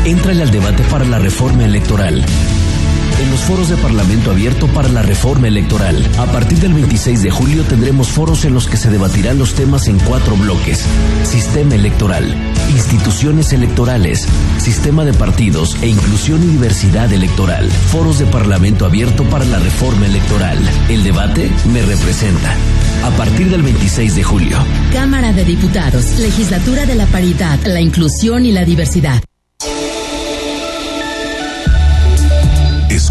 [0.05, 2.24] Entrale al debate para la reforma electoral.
[3.21, 6.09] En los foros de Parlamento Abierto para la Reforma Electoral.
[6.19, 9.89] A partir del 26 de julio tendremos foros en los que se debatirán los temas
[9.89, 10.85] en cuatro bloques.
[11.25, 12.35] Sistema electoral,
[12.71, 14.27] instituciones electorales,
[14.59, 17.71] sistema de partidos e inclusión y diversidad electoral.
[17.71, 20.59] Foros de Parlamento Abierto para la Reforma Electoral.
[20.89, 22.55] El debate me representa.
[23.05, 24.59] A partir del 26 de julio.
[24.93, 29.23] Cámara de Diputados, Legislatura de la Paridad, la Inclusión y la Diversidad.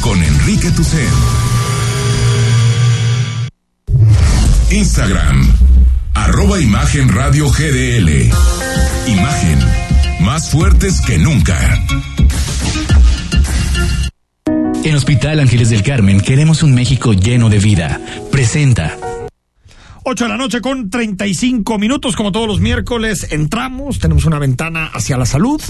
[0.00, 1.08] con Enrique Tucen.
[4.70, 5.54] Instagram,
[6.14, 8.30] arroba Imagen Radio GDL.
[9.06, 9.58] Imagen,
[10.20, 11.56] más fuertes que nunca.
[14.84, 18.00] En Hospital Ángeles del Carmen queremos un México lleno de vida.
[18.30, 18.96] Presenta.
[20.04, 24.86] 8 de la noche con 35 minutos, como todos los miércoles, entramos, tenemos una ventana
[24.86, 25.60] hacia la salud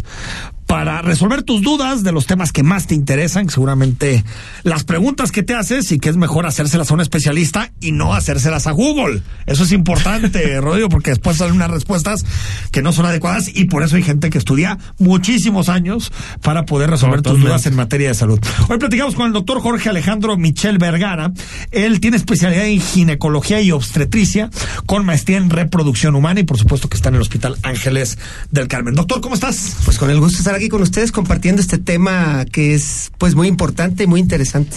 [0.68, 4.22] para resolver tus dudas de los temas que más te interesan, seguramente
[4.64, 8.12] las preguntas que te haces y que es mejor hacérselas a un especialista y no
[8.12, 9.22] hacérselas a Google.
[9.46, 12.22] Eso es importante, Rodrigo, porque después salen unas respuestas
[12.70, 16.12] que no son adecuadas y por eso hay gente que estudia muchísimos años
[16.42, 18.38] para poder resolver tus dudas en materia de salud.
[18.68, 21.32] Hoy platicamos con el doctor Jorge Alejandro Michel Vergara.
[21.70, 24.50] Él tiene especialidad en ginecología y obstetricia
[24.84, 28.18] con maestría en reproducción humana y por supuesto que está en el Hospital Ángeles
[28.50, 28.94] del Carmen.
[28.94, 29.78] Doctor, ¿cómo estás?
[29.86, 33.34] Pues con el gusto de estar aquí con ustedes compartiendo este tema que es pues
[33.34, 34.76] muy importante y muy interesante.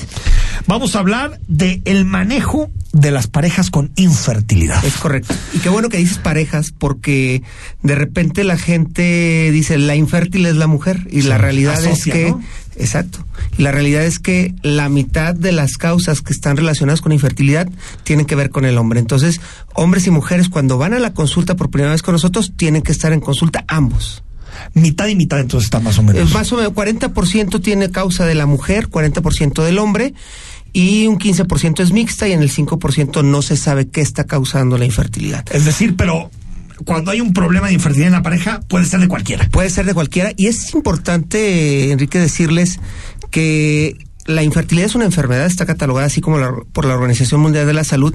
[0.67, 4.83] Vamos a hablar de el manejo de las parejas con infertilidad.
[4.85, 5.33] Es correcto.
[5.53, 7.43] Y qué bueno que dices parejas porque
[7.83, 12.19] de repente la gente dice la infértil es la mujer y la realidad asocia, es
[12.19, 12.41] que ¿no?
[12.77, 13.25] Exacto.
[13.57, 17.69] La realidad es que la mitad de las causas que están relacionadas con infertilidad
[18.03, 18.99] tienen que ver con el hombre.
[18.99, 19.41] Entonces,
[19.73, 22.91] hombres y mujeres cuando van a la consulta por primera vez con nosotros tienen que
[22.91, 24.23] estar en consulta ambos.
[24.73, 26.33] Mitad y mitad entonces está más o Eh, menos.
[26.33, 30.13] Más o menos 40% tiene causa de la mujer, 40% del hombre
[30.73, 34.77] y un 15% es mixta y en el 5% no se sabe qué está causando
[34.77, 35.45] la infertilidad.
[35.51, 36.31] Es decir, pero
[36.85, 39.47] cuando hay un problema de infertilidad en la pareja, puede ser de cualquiera.
[39.51, 42.79] Puede ser de cualquiera y es importante, Enrique, decirles
[43.29, 47.65] que la infertilidad es una enfermedad, está catalogada así como la- por la Organización Mundial
[47.67, 48.13] de la Salud,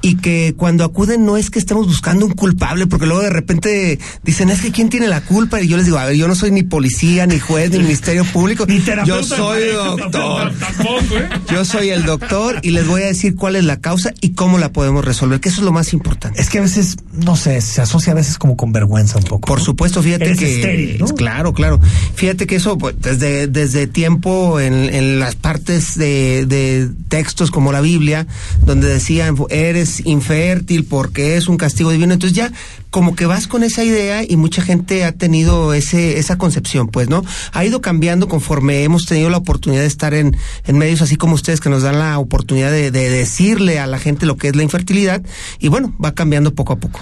[0.00, 3.98] y que cuando acuden no es que estemos buscando un culpable, porque luego de repente
[4.22, 5.60] dicen, es que ¿quién tiene la culpa?
[5.60, 8.24] Y yo les digo, a ver, yo no soy ni policía, ni juez, ni ministerio
[8.24, 10.52] público, Ni yo soy doctor.
[10.58, 11.28] Tampoco, ¿eh?
[11.50, 14.58] Yo soy el doctor y les voy a decir cuál es la causa y cómo
[14.58, 16.40] la podemos resolver, que eso es lo más importante.
[16.40, 19.46] Es que a veces, no sé, se asocia a veces como con vergüenza un poco.
[19.46, 19.64] Por ¿no?
[19.64, 21.06] supuesto, fíjate Eres que estéril, ¿no?
[21.08, 21.80] claro, claro.
[22.14, 27.72] Fíjate que eso pues, desde desde tiempo en, en las partes de, de textos como
[27.72, 28.26] la Biblia
[28.64, 32.52] donde decían eres infértil porque es un castigo divino, entonces ya
[32.90, 37.08] como que vas con esa idea y mucha gente ha tenido ese esa concepción, pues,
[37.08, 37.24] ¿no?
[37.52, 41.34] Ha ido cambiando conforme hemos tenido la oportunidad de estar en, en medios así como
[41.34, 44.56] ustedes que nos dan la oportunidad de, de decirle a la gente lo que es
[44.56, 45.22] la infertilidad
[45.58, 47.00] y bueno, va cambiando poco a poco.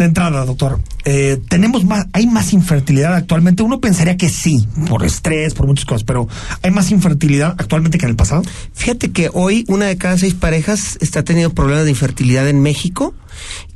[0.00, 3.62] De entrada, doctor, eh, tenemos más, hay más infertilidad actualmente.
[3.62, 6.26] Uno pensaría que sí, por estrés, por muchas cosas, pero
[6.62, 8.42] hay más infertilidad actualmente que en el pasado.
[8.72, 13.12] Fíjate que hoy una de cada seis parejas está teniendo problemas de infertilidad en México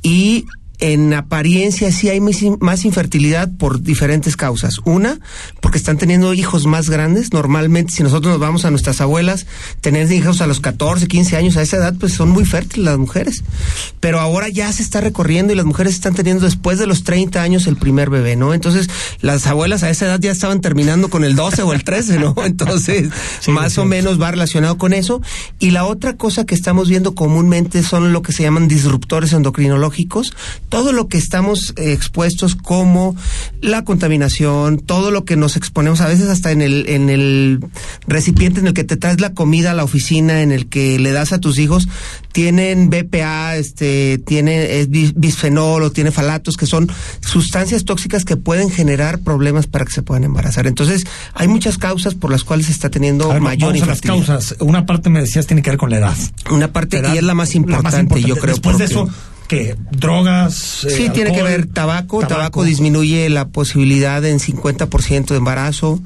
[0.01, 0.45] y
[0.79, 4.79] en apariencia sí hay más in- más infertilidad por diferentes causas.
[4.85, 5.19] Una,
[5.61, 7.33] porque están teniendo hijos más grandes.
[7.33, 9.45] Normalmente, si nosotros nos vamos a nuestras abuelas,
[9.81, 12.97] tener hijos a los 14, 15 años, a esa edad, pues son muy fértiles las
[12.97, 13.43] mujeres.
[13.99, 17.41] Pero ahora ya se está recorriendo y las mujeres están teniendo después de los 30
[17.41, 18.53] años el primer bebé, ¿no?
[18.53, 18.89] Entonces,
[19.21, 22.35] las abuelas a esa edad ya estaban terminando con el 12 o el 13, ¿no?
[22.45, 23.09] Entonces,
[23.47, 25.21] más o menos va relacionado con eso.
[25.59, 30.33] Y la otra cosa que estamos viendo comúnmente son lo que se llaman disruptores endocrinológicos.
[30.69, 33.15] Todo lo que estamos expuestos como
[33.61, 37.59] la contaminación, todo lo que nos exponemos a veces hasta en el, en el
[38.07, 41.11] recipiente en el que te traes la comida a la oficina, en el que le
[41.11, 41.87] das a tus hijos,
[42.31, 46.89] tienen BPA, este, tiene es bis- bisfenol o tiene falatos, que son
[47.21, 50.67] sustancias tóxicas que pueden generar problemas para que se puedan embarazar.
[50.67, 54.01] Entonces, hay muchas causas por las cuales se está teniendo ver, mayor vamos a las
[54.01, 54.55] causas.
[54.59, 56.15] Una parte me decías tiene que ver con la edad.
[56.51, 58.53] Una parte, Edad, y es la más importante, yo creo.
[58.55, 59.09] Después de eso,
[59.47, 59.75] ¿qué?
[59.91, 60.83] ¿Drogas?
[60.85, 62.19] eh, Sí, tiene que ver tabaco.
[62.25, 62.63] tabaco.
[62.63, 65.99] disminuye la posibilidad en 50% de embarazo.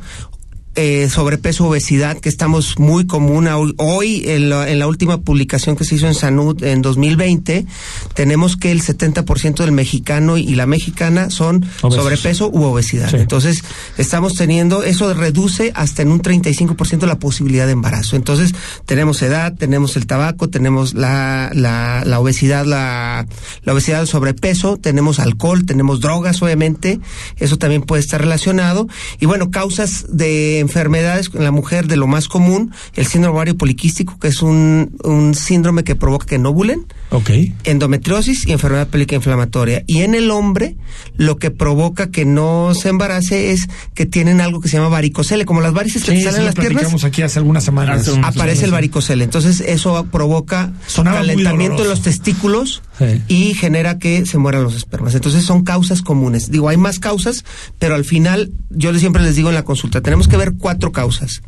[0.82, 5.84] Eh, sobrepeso, obesidad, que estamos muy común hoy, en, la, en la última publicación que
[5.84, 7.66] se hizo en Sanud en 2020,
[8.14, 12.02] tenemos que el 70% del mexicano y la mexicana son Obesos.
[12.02, 13.10] sobrepeso u obesidad.
[13.10, 13.18] Sí.
[13.18, 13.62] Entonces,
[13.98, 18.16] estamos teniendo, eso reduce hasta en un 35% la posibilidad de embarazo.
[18.16, 18.54] Entonces,
[18.86, 23.28] tenemos edad, tenemos el tabaco, tenemos la, la, la obesidad, la,
[23.64, 27.02] la obesidad, el sobrepeso, tenemos alcohol, tenemos drogas, obviamente,
[27.36, 28.88] eso también puede estar relacionado.
[29.20, 33.58] Y bueno, causas de enfermedades en la mujer de lo más común, el síndrome ovario
[33.58, 37.32] poliquístico, que es un, un síndrome que provoca que no ovulen, Ok.
[37.64, 39.84] endometriosis y enfermedad pélvica inflamatoria.
[39.88, 40.76] Y en el hombre,
[41.18, 45.46] lo que provoca que no se embarace es que tienen algo que se llama varicocele,
[45.46, 47.04] como las varices que Sí, te salen sí, en las piernas.
[47.04, 48.02] aquí hace algunas semanas.
[48.02, 49.24] Hace unas aparece el varicocele.
[49.24, 50.72] Entonces eso provoca
[51.04, 52.82] calentamiento en los testículos
[53.28, 55.16] Y genera que se mueran los espermas.
[55.16, 56.52] Entonces son causas comunes.
[56.52, 57.46] Digo, hay más causas,
[57.78, 61.42] pero al final yo siempre les digo en la consulta, tenemos que ver cuatro causas.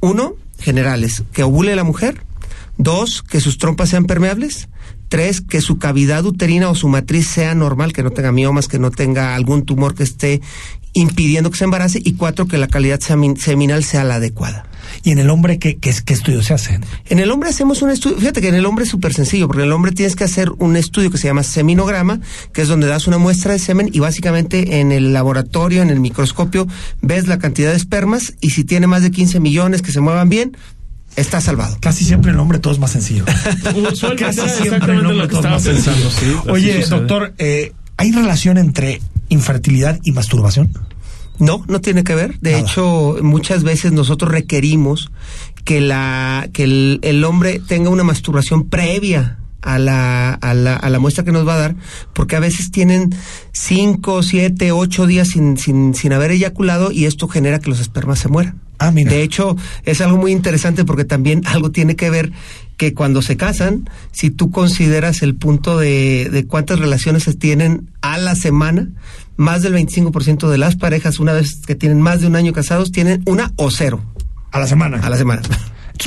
[0.00, 2.22] Uno, generales, que ovule la mujer.
[2.76, 4.68] Dos, que sus trompas sean permeables.
[5.08, 8.78] Tres, que su cavidad uterina o su matriz sea normal, que no tenga miomas, que
[8.78, 10.42] no tenga algún tumor que esté
[10.92, 12.00] impidiendo que se embarace.
[12.04, 14.64] Y cuatro, que la calidad semin- seminal sea la adecuada.
[15.04, 16.82] ¿Y en el hombre qué, qué, qué estudios se hacen?
[17.08, 19.62] En el hombre hacemos un estudio, fíjate que en el hombre es súper sencillo, porque
[19.62, 22.20] en el hombre tienes que hacer un estudio que se llama seminograma,
[22.54, 26.00] que es donde das una muestra de semen y básicamente en el laboratorio, en el
[26.00, 26.66] microscopio,
[27.02, 30.30] ves la cantidad de espermas y si tiene más de 15 millones que se muevan
[30.30, 30.56] bien,
[31.16, 31.76] está salvado.
[31.80, 33.24] Casi siempre el hombre todo es más sencillo.
[33.92, 35.92] Usualmente Casi siempre el hombre lo que todo es más sencillo.
[35.92, 40.72] pensando, sí, así Oye, doctor, eh, ¿hay relación entre infertilidad y masturbación?
[41.38, 42.38] No, no tiene que ver.
[42.40, 45.10] De hecho, muchas veces nosotros requerimos
[45.64, 50.88] que la que el, el hombre tenga una masturbación previa a la, a, la, a
[50.88, 51.76] la muestra que nos va a dar,
[52.14, 53.14] porque a veces tienen
[53.52, 58.18] cinco, siete, ocho días sin, sin, sin haber eyaculado y esto genera que los espermas
[58.18, 58.60] se mueran.
[58.78, 59.10] Ah, mira.
[59.10, 62.32] De hecho, es algo muy interesante porque también algo tiene que ver
[62.76, 67.90] que cuando se casan, si tú consideras el punto de, de cuántas relaciones se tienen
[68.02, 68.88] a la semana,
[69.36, 72.92] más del 25% de las parejas, una vez que tienen más de un año casados,
[72.92, 74.02] tienen una o cero.
[74.52, 74.98] A la semana.
[74.98, 75.42] A la semana.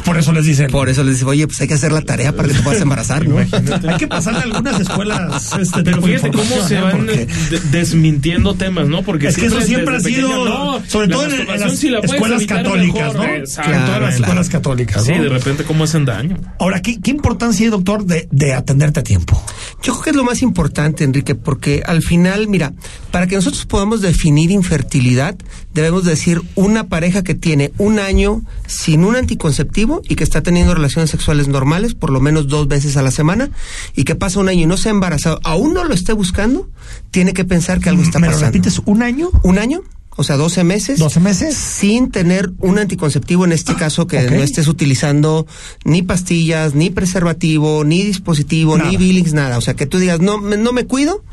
[0.05, 0.69] Por eso les dicen.
[0.71, 2.81] Por eso les dicen, oye, pues hay que hacer la tarea para que te puedas
[2.81, 3.37] embarazar, ¿no?
[3.39, 6.81] Hay que pasarle a algunas escuelas este Pero de fíjate cómo información, se ¿eh?
[6.81, 9.03] van Porque- de- desmintiendo temas, ¿no?
[9.03, 12.45] Porque Es que eso siempre ha sido, no, sobre la todo en- las la escuelas
[12.45, 13.35] católicas, mejor, ¿no?
[13.35, 13.71] exacto.
[13.73, 15.23] En todas las escuelas católicas, Sí, ¿no?
[15.23, 16.37] de repente cómo hacen daño.
[16.59, 19.43] Ahora, ¿qué, qué importancia hay, doctor, de, de atenderte a tiempo?
[19.83, 22.73] Yo creo que es lo más importante, Enrique, porque al final, mira,
[23.11, 25.35] para que nosotros podamos definir infertilidad,
[25.73, 30.73] debemos decir una pareja que tiene un año sin un anticonceptivo y que está teniendo
[30.75, 33.49] relaciones sexuales normales por lo menos dos veces a la semana
[33.95, 36.69] y que pasa un año y no se ha embarazado, aún no lo esté buscando,
[37.11, 38.47] tiene que pensar que algo está ¿Me pasando.
[38.47, 39.29] repites un año?
[39.43, 39.81] ¿Un año?
[40.17, 40.99] O sea, 12 meses.
[40.99, 41.55] 12 meses.
[41.55, 45.47] Sin tener un anticonceptivo, en este caso, que no estés utilizando
[45.85, 48.89] ni pastillas, ni preservativo, ni dispositivo, Nada.
[48.91, 49.57] ni Billings, nada.
[49.57, 51.23] O sea, que tú digas, no, me- no me cuido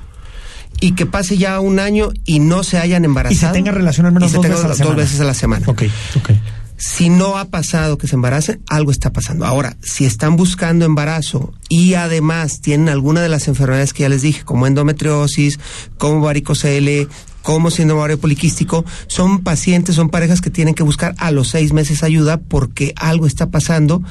[0.80, 3.52] y que pase ya un año y no se hayan embarazado.
[3.52, 4.96] tenga relación al menos y se dos tenga veces a la dos semana.
[4.96, 5.66] veces a la semana.
[5.68, 5.82] Ok,
[6.16, 6.30] ok.
[6.76, 9.44] Si no ha pasado que se embaracen, algo está pasando.
[9.44, 14.22] Ahora, si están buscando embarazo y además tienen alguna de las enfermedades que ya les
[14.22, 15.58] dije, como endometriosis,
[15.98, 17.08] como varicocele,
[17.48, 21.72] como síndrome ovario poliquístico, son pacientes, son parejas que tienen que buscar a los seis
[21.72, 24.02] meses ayuda porque algo está pasando.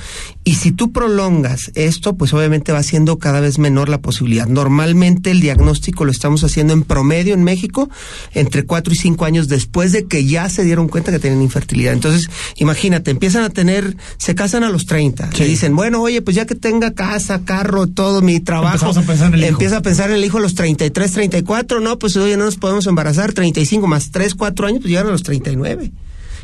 [0.43, 4.47] Y si tú prolongas esto, pues obviamente va siendo cada vez menor la posibilidad.
[4.47, 7.91] Normalmente el diagnóstico lo estamos haciendo en promedio en México
[8.33, 11.93] entre cuatro y cinco años después de que ya se dieron cuenta que tienen infertilidad.
[11.93, 15.43] Entonces, imagínate, empiezan a tener, se casan a los 30 Sí.
[15.43, 19.01] y dicen, bueno, oye, pues ya que tenga casa, carro, todo mi trabajo, Empezamos a
[19.03, 19.49] pensar en el hijo.
[19.51, 22.55] empieza a pensar en el hijo a los 33, 34, no, pues oye, no nos
[22.57, 25.91] podemos embarazar, 35 más 3, 4 años, pues llegan a los 39.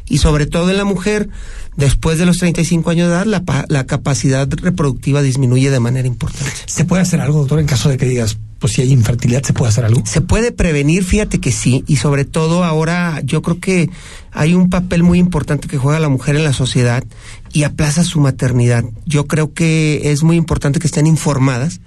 [0.10, 1.30] Y sobre todo en la mujer,
[1.78, 6.52] después de los 35 años de edad, la, la capacidad reproductiva disminuye de manera importante.
[6.66, 9.52] ¿Se puede hacer algo, doctor, en caso de que digas, pues si hay infertilidad, ¿se
[9.52, 10.02] puede hacer algo?
[10.06, 13.90] Se puede prevenir, fíjate que sí, y sobre todo ahora yo creo que
[14.32, 17.04] hay un papel muy importante que juega la mujer en la sociedad
[17.52, 18.86] y aplaza su maternidad.
[19.06, 21.82] Yo creo que es muy importante que estén informadas,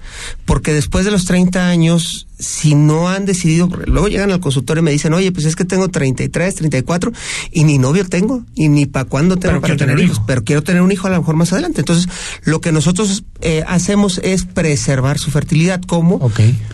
[0.44, 4.84] porque después de los 30 años, si no han decidido, luego llegan al consultorio y
[4.84, 7.12] me dicen, oye, pues es que tengo 33, 34
[7.50, 10.24] y ni novio tengo, y ni para cuándo tengo Pero para tener hijos, hijo.
[10.26, 11.80] pero quiero tener un hijo a lo mejor más adelante.
[11.80, 12.08] Entonces,
[12.44, 15.80] lo que nosotros eh, hacemos es preservar su fertilidad.
[15.86, 16.18] ¿Cómo?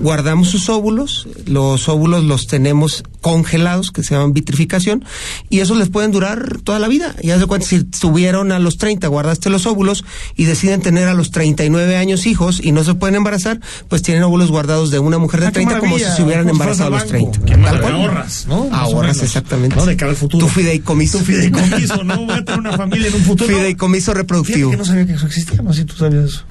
[0.00, 5.04] Guardamos sus óvulos, los óvulos los tenemos congelados, que se llaman vitrificación,
[5.48, 7.14] y esos les pueden durar toda la vida.
[7.22, 10.04] Ya se cuenta, si tuvieron a los 30, guardaste los óvulos
[10.36, 14.24] y deciden tener a los 39 años hijos y no se pueden embarazar, pues tienen
[14.24, 17.04] óvulos guardados de una mujer de Qué 30 como si se hubieran embarazado a los
[17.04, 17.38] fueras al 30.
[17.38, 17.46] banco.
[17.46, 17.92] Qué Tal cual.
[17.94, 18.64] Ahorras, ¿no?
[18.66, 19.76] Más Ahorras, exactamente.
[19.76, 20.46] No, de cara al futuro.
[20.46, 21.18] Tu fideicomiso.
[21.18, 22.26] Tu fideicomiso, ¿no?
[22.26, 23.54] Voy a tener una familia en un futuro.
[23.54, 24.70] Fideicomiso reproductivo.
[24.70, 26.44] Fíjate que no sabía que eso existía, no sé si tú sabías eso.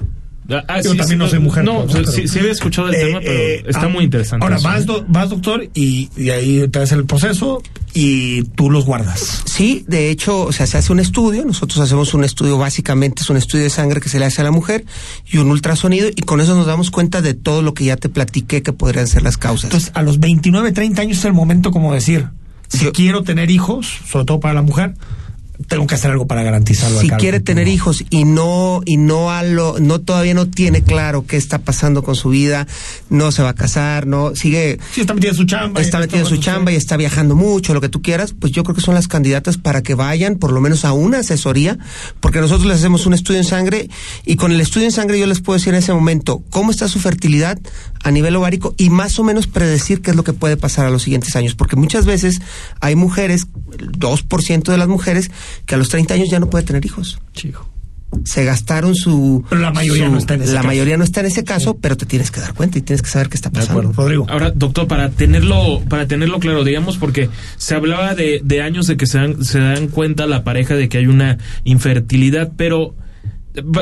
[0.68, 1.64] Ah, Yo sí, también sí, no soy mujer.
[1.64, 4.44] No, pero- sí, sí había escuchado el Eh, tema, pero eh, está ah, muy interesante.
[4.44, 4.64] Ahora, eso.
[4.68, 7.62] vas, do- vas doctor, y, y ahí te haces el proceso
[7.94, 9.42] y tú los guardas.
[9.46, 13.30] Sí, de hecho, o sea, se hace un estudio, nosotros hacemos un estudio, básicamente es
[13.30, 14.84] un estudio de sangre que se le hace a la mujer
[15.30, 18.08] y un ultrasonido y con eso nos damos cuenta de todo lo que ya te
[18.08, 19.64] platiqué que podrían ser las causas.
[19.64, 22.28] Entonces, a los 29, 30 años es el momento como decir,
[22.68, 24.94] si quiero tener hijos, sobre todo para la mujer,
[25.66, 27.00] tengo que hacer algo para garantizarlo.
[27.00, 31.26] si quiere tener hijos y no y no a lo no todavía no tiene claro
[31.26, 32.66] qué está pasando con su vida,
[33.10, 35.80] no se va a casar, no sigue Sí, está metida en su chamba.
[35.80, 38.52] está y metido en su chamba y está viajando mucho, lo que tú quieras, pues
[38.52, 41.78] yo creo que son las candidatas para que vayan por lo menos a una asesoría,
[42.20, 43.88] porque nosotros les hacemos un estudio en sangre
[44.24, 46.88] y con el estudio en sangre yo les puedo decir en ese momento cómo está
[46.88, 47.58] su fertilidad
[48.02, 50.90] a nivel ovárico y más o menos predecir qué es lo que puede pasar a
[50.90, 52.40] los siguientes años, porque muchas veces
[52.80, 53.46] hay mujeres,
[53.78, 55.30] el 2% de las mujeres,
[55.66, 57.18] que a los 30 años ya no puede tener hijos.
[57.32, 57.68] Chico.
[58.24, 59.42] Se gastaron su...
[59.48, 60.66] Pero la mayoría su- no está en ese La caso.
[60.68, 63.08] mayoría no está en ese caso, pero te tienes que dar cuenta y tienes que
[63.08, 63.90] saber qué está pasando.
[63.92, 64.26] Rodrigo.
[64.28, 68.98] Ahora, doctor, para tenerlo, para tenerlo claro, digamos, porque se hablaba de, de años de
[68.98, 72.94] que se dan, se dan cuenta la pareja de que hay una infertilidad, pero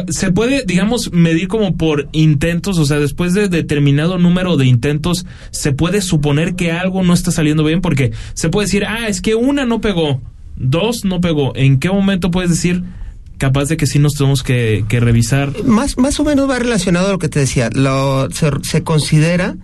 [0.09, 5.27] se puede, digamos, medir como por intentos, o sea, después de determinado número de intentos,
[5.51, 9.21] se puede suponer que algo no está saliendo bien, porque se puede decir, ah, es
[9.21, 10.21] que una no pegó,
[10.61, 11.53] dos no pegó.
[11.57, 12.85] ¿En qué momento puedes decir,
[13.39, 15.65] capaz de que sí nos tenemos que, que revisar?
[15.65, 17.71] Más, más o menos va relacionado a lo que te decía.
[17.73, 19.57] Lo, se, se considera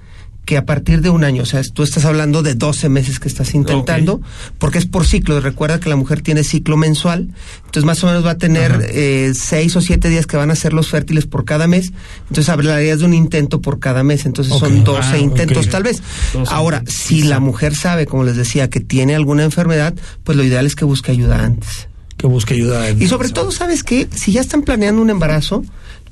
[0.47, 3.27] que a partir de un año, o sea, tú estás hablando de 12 meses que
[3.29, 4.23] estás intentando,
[4.59, 5.41] porque es por ciclo.
[5.41, 7.29] Recuerda que la mujer tiene ciclo mensual,
[7.67, 10.55] entonces más o menos va a tener eh, seis o siete días que van a
[10.55, 11.93] ser los fértiles por cada mes.
[12.29, 16.01] Entonces hablarías de un intento por cada mes, entonces son 12 Ah, intentos tal vez.
[16.33, 20.45] 12 Ahora, si la mujer sabe, como les decía, que tiene alguna enfermedad, pues lo
[20.45, 21.89] ideal es que busque ayuda antes.
[22.17, 22.89] Que busque ayuda.
[22.89, 24.09] en- Y sobre todo, ¿sabes qué?
[24.15, 25.65] Si ya están planeando un embarazo,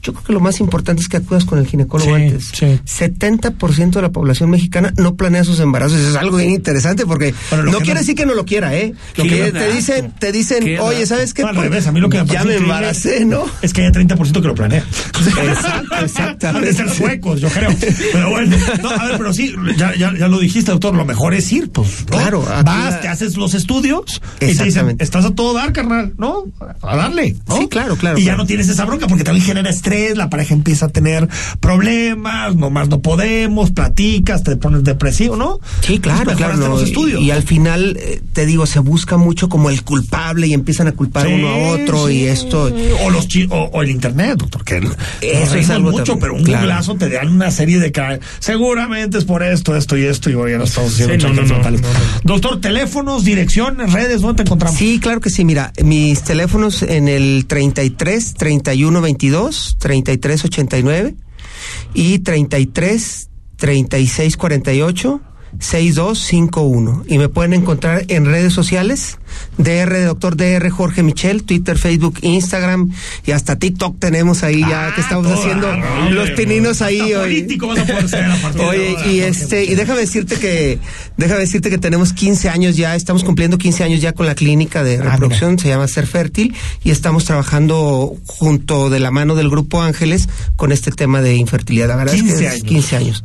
[0.04, 2.48] yo creo que lo más importante es que acudas con el ginecólogo Sí, antes.
[2.52, 2.78] sí.
[2.86, 5.98] 70% de la población mexicana no planea sus embarazos.
[5.98, 8.92] Eso es algo bien interesante porque Bueno, no quiere decir que no lo quiera, ¿eh?
[9.16, 11.06] Lo que te dicen, te dicen, oye.
[11.06, 11.42] ¿sabes qué?
[11.42, 13.44] Al revés, a mí lo que me ya me embaracé, ¿no?
[13.62, 14.84] Es que hay 30% que lo planea.
[14.84, 16.72] Exacto, exactamente.
[16.74, 17.70] ser suecos, yo creo.
[18.12, 21.34] Pero bueno, no, a ver, pero sí, ya, ya, ya lo dijiste, doctor, lo mejor
[21.34, 22.00] es ir, pues.
[22.10, 22.16] ¿no?
[22.18, 26.12] Claro, Vas, la- te haces los estudios y te dicen, estás a todo dar, carnal,
[26.18, 26.44] ¿no?
[26.82, 27.58] A darle, ¿no?
[27.58, 30.54] Sí, claro, claro, Y ya no tienes esa bronca porque también genera estrés, la pareja
[30.54, 31.28] empieza a tener
[31.60, 35.60] problemas, nomás no podemos, platicas, te pones depresivo, ¿no?
[35.82, 36.56] Sí, claro, claro.
[36.56, 37.20] no, los estudios.
[37.20, 40.88] Y, y al final, eh, te digo, se busca mucho como el culpable y empiezan
[40.88, 42.70] a culpar Sí, uno a otro y esto.
[43.02, 46.34] O los chi- o, o el internet, doctor, que nos es algo mucho, también, pero
[46.34, 46.66] un claro.
[46.98, 47.92] te dan una serie de
[48.40, 51.28] seguramente es por esto, esto y esto, y hoy ya no estamos haciendo Sí, no,
[51.34, 51.80] cheques no, no, totales.
[51.82, 51.94] no, no.
[52.24, 54.78] Doctor, teléfonos, direcciones, redes, ¿dónde te encontramos?
[54.78, 55.44] Sí, claro que sí.
[55.44, 61.14] Mira, mis teléfonos en el 33 31 22 33 89
[61.92, 63.28] y 33
[63.58, 65.20] 36 48
[65.60, 69.18] 6251 y me pueden encontrar en redes sociales
[69.58, 72.92] DR Doctor DR Jorge Michel Twitter Facebook Instagram
[73.26, 75.68] y hasta TikTok tenemos ahí ya que estamos toda, haciendo
[76.10, 77.46] los pininos ahí hoy.
[78.68, 80.78] Oye, y este, y déjame decirte que,
[81.16, 84.82] déjame decirte que tenemos 15 años ya, estamos cumpliendo 15 años ya con la clínica
[84.82, 89.50] de Ah, reproducción, se llama Ser Fértil, y estamos trabajando junto de la mano del
[89.50, 91.88] Grupo Ángeles con este tema de infertilidad.
[91.88, 92.64] La verdad es 15 que es años.
[92.64, 93.24] 15 años.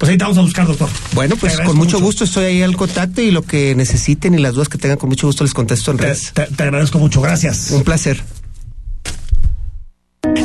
[0.00, 0.88] Pues ahí te vamos a buscar, doctor.
[1.12, 2.00] Bueno, pues con mucho, mucho.
[2.00, 5.10] gusto estoy ahí al contacto y lo que necesiten y las dudas que tengan con
[5.10, 6.32] mucho gusto les contesto en Te, redes.
[6.34, 7.70] te- te agradezco mucho, gracias.
[7.70, 8.22] Un placer.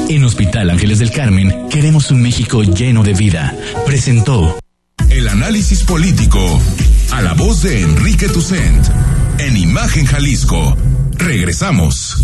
[0.09, 3.55] En Hospital Ángeles del Carmen queremos un México lleno de vida.
[3.85, 4.59] Presentó
[5.09, 6.59] El análisis político.
[7.11, 8.85] A la voz de Enrique Tucent.
[9.39, 10.75] En Imagen Jalisco.
[11.13, 12.23] Regresamos.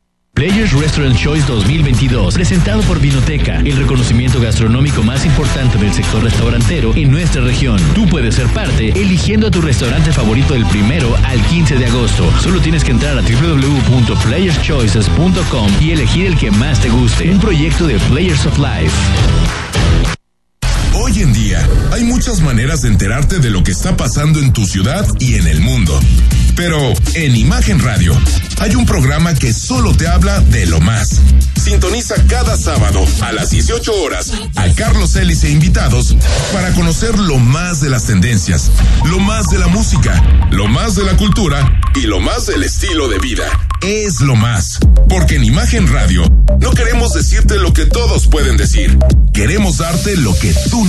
[0.41, 6.95] Players Restaurant Choice 2022, presentado por Vinoteca, el reconocimiento gastronómico más importante del sector restaurantero
[6.95, 7.79] en nuestra región.
[7.93, 12.27] Tú puedes ser parte eligiendo a tu restaurante favorito del primero al 15 de agosto.
[12.39, 17.29] Solo tienes que entrar a www.playerschoices.com y elegir el que más te guste.
[17.29, 18.97] Un proyecto de Players of Life.
[21.03, 24.67] Hoy en día hay muchas maneras de enterarte de lo que está pasando en tu
[24.67, 25.99] ciudad y en el mundo.
[26.55, 28.15] Pero en Imagen Radio
[28.59, 31.19] hay un programa que solo te habla de lo más.
[31.59, 36.15] Sintoniza cada sábado a las 18 horas a Carlos Ellis e invitados
[36.53, 38.69] para conocer lo más de las tendencias,
[39.05, 40.21] lo más de la música,
[40.51, 43.45] lo más de la cultura y lo más del estilo de vida.
[43.81, 44.77] Es lo más.
[45.09, 46.23] Porque en Imagen Radio
[46.59, 48.97] no queremos decirte lo que todos pueden decir.
[49.33, 50.85] Queremos darte lo que tú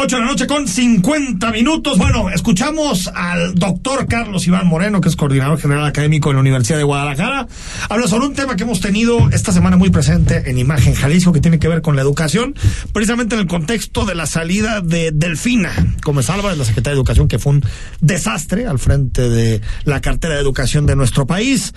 [0.00, 1.98] 8 de la noche con 50 minutos.
[1.98, 6.78] Bueno, escuchamos al doctor Carlos Iván Moreno, que es coordinador general académico en la Universidad
[6.78, 7.48] de Guadalajara.
[7.88, 11.40] Habla sobre un tema que hemos tenido esta semana muy presente en Imagen Jalisco, que
[11.40, 12.54] tiene que ver con la educación,
[12.92, 15.72] precisamente en el contexto de la salida de Delfina
[16.04, 17.64] como Álvarez, la secretaria de Educación, que fue un
[18.00, 21.74] desastre al frente de la cartera de educación de nuestro país.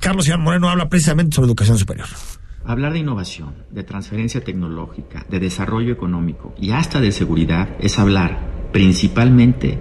[0.00, 2.08] Carlos Iván Moreno habla precisamente sobre educación superior.
[2.66, 8.70] Hablar de innovación, de transferencia tecnológica, de desarrollo económico y hasta de seguridad es hablar
[8.72, 9.78] principalmente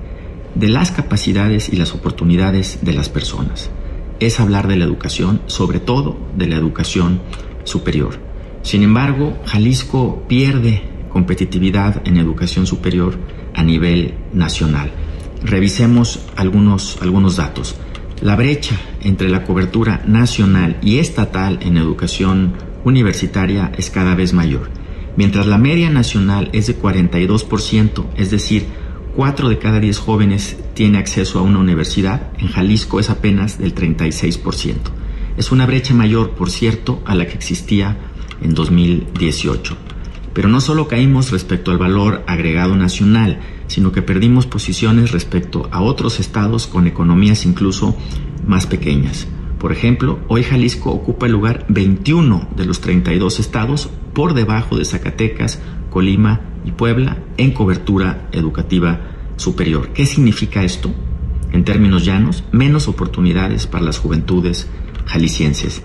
[0.54, 3.72] de las capacidades y las oportunidades de las personas.
[4.20, 7.22] Es hablar de la educación, sobre todo de la educación
[7.64, 8.20] superior.
[8.64, 13.18] Sin embargo, Jalisco pierde competitividad en educación superior
[13.54, 14.92] a nivel nacional.
[15.42, 17.78] Revisemos algunos, algunos datos.
[18.22, 24.70] La brecha entre la cobertura nacional y estatal en educación universitaria es cada vez mayor.
[25.16, 28.66] Mientras la media nacional es de 42%, es decir,
[29.16, 33.76] 4 de cada 10 jóvenes tiene acceso a una universidad, en Jalisco es apenas del
[33.76, 34.76] 36%.
[35.38, 37.98] Es una brecha mayor, por cierto, a la que existía
[38.42, 39.78] en 2018.
[40.34, 45.82] Pero no solo caímos respecto al valor agregado nacional, sino que perdimos posiciones respecto a
[45.82, 47.96] otros estados con economías incluso
[48.48, 49.28] más pequeñas.
[49.64, 54.84] Por ejemplo, hoy Jalisco ocupa el lugar 21 de los 32 estados por debajo de
[54.84, 59.00] Zacatecas, Colima y Puebla en cobertura educativa
[59.38, 59.94] superior.
[59.94, 60.94] ¿Qué significa esto?
[61.54, 64.68] En términos llanos, menos oportunidades para las juventudes
[65.06, 65.82] jaliscienses.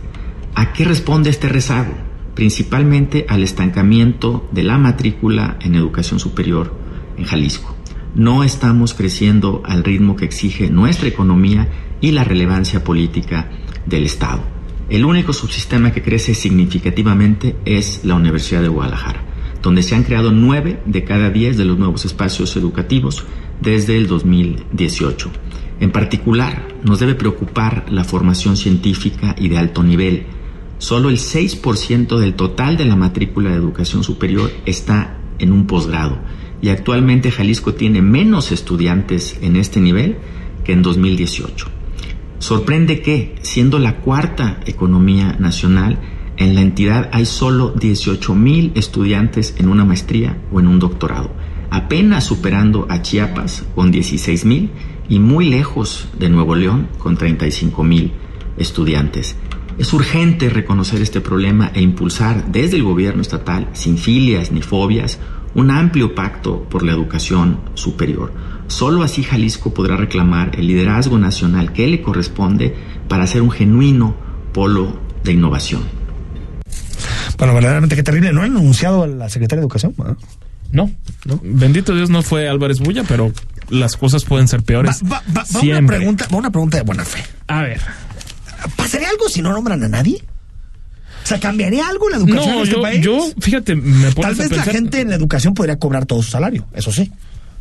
[0.57, 1.95] ¿A qué responde este rezago?
[2.35, 6.75] Principalmente al estancamiento de la matrícula en educación superior
[7.17, 7.77] en Jalisco.
[8.17, 11.69] No estamos creciendo al ritmo que exige nuestra economía
[12.01, 13.49] y la relevancia política
[13.89, 14.43] del Estado.
[14.91, 19.23] El único subsistema que crece significativamente es la Universidad de Guadalajara,
[19.63, 23.25] donde se han creado nueve de cada diez de los nuevos espacios educativos
[23.61, 25.31] desde el 2018.
[25.81, 30.27] En particular, nos debe preocupar la formación científica y de alto nivel.
[30.79, 36.19] Solo el 6% del total de la matrícula de educación superior está en un posgrado
[36.61, 40.17] y actualmente Jalisco tiene menos estudiantes en este nivel
[40.65, 41.78] que en 2018.
[42.39, 45.99] Sorprende que, siendo la cuarta economía nacional,
[46.37, 51.33] en la entidad hay solo 18 mil estudiantes en una maestría o en un doctorado,
[51.71, 54.71] apenas superando a Chiapas con 16 mil
[55.09, 58.13] y muy lejos de Nuevo León con 35 mil
[58.57, 59.35] estudiantes.
[59.79, 65.19] Es urgente reconocer este problema e impulsar desde el gobierno estatal, sin filias ni fobias,
[65.55, 68.33] un amplio pacto por la educación superior
[68.69, 72.75] Solo así Jalisco podrá reclamar el liderazgo nacional que le corresponde
[73.09, 74.15] para ser un genuino
[74.53, 75.83] polo de innovación.
[77.39, 78.33] Bueno, verdaderamente qué terrible.
[78.33, 79.95] ¿No han anunciado a la secretaria de Educación?
[80.71, 80.91] No,
[81.25, 83.33] no, bendito Dios no fue Álvarez Bulla, pero
[83.71, 85.03] las cosas pueden ser peores.
[85.05, 87.23] Va, va, va, va una, pregunta, va una pregunta de buena fe.
[87.47, 87.81] A ver.
[88.77, 90.23] ¿Pasaría algo si no nombran a nadie?
[91.25, 93.01] O sea, ¿cambiaría algo la educación No, en este yo, país?
[93.01, 96.67] yo, fíjate, me Tal vez la gente en la educación podría cobrar todo su salario,
[96.75, 97.11] eso sí.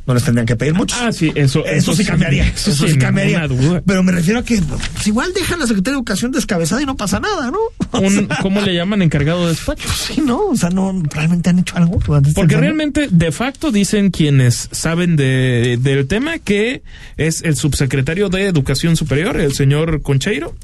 [0.08, 0.96] No les tendrían que pedir mucho.
[1.00, 2.48] Ah, sí, eso, Eso, sí sí, cambiaría.
[2.48, 3.46] eso sí cambiaría.
[3.48, 3.84] duda.
[3.86, 6.96] Pero me refiero a que pues, igual dejan la Secretaría de Educación descabezada y no
[6.96, 7.58] pasa nada, ¿no?
[7.92, 9.88] O Un- sea, ¿Cómo le llaman encargado de despacho?
[9.90, 12.00] Sí, no, o sea, no realmente han hecho algo.
[12.06, 16.84] durante este Porque realmente, de facto, dicen quienes saben de, del tema que
[17.18, 20.56] es el subsecretario de Educación Superior, el señor Concheiro,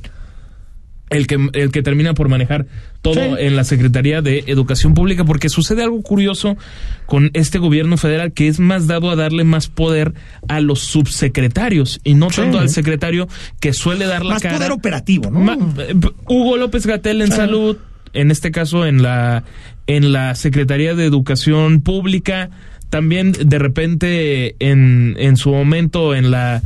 [1.13, 2.65] el que, el que termina por manejar
[3.01, 3.21] todo Sí.
[3.39, 6.57] en la Secretaría de Educación Pública, porque sucede algo curioso
[7.05, 10.13] con este gobierno federal que es más dado a darle más poder
[10.47, 12.37] a los subsecretarios y no Sí.
[12.41, 13.27] tanto al secretario
[13.59, 14.55] que suele dar la Más cara.
[14.57, 15.39] poder operativo, ¿no?
[15.39, 15.93] Ma- eh,
[16.27, 17.77] Hugo López Gatel en salud,
[18.13, 19.43] en este caso en la
[19.85, 22.49] en la Secretaría de Educación Pública,
[22.89, 26.61] también de repente en, en su momento en la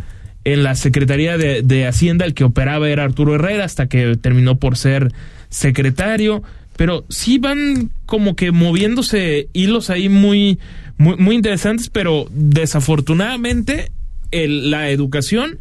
[0.53, 4.57] en la Secretaría de, de Hacienda el que operaba era Arturo Herrera hasta que terminó
[4.57, 5.11] por ser
[5.49, 6.41] secretario,
[6.77, 10.59] pero sí van como que moviéndose hilos ahí muy
[10.97, 13.91] muy, muy interesantes, pero desafortunadamente
[14.31, 15.59] el- la educación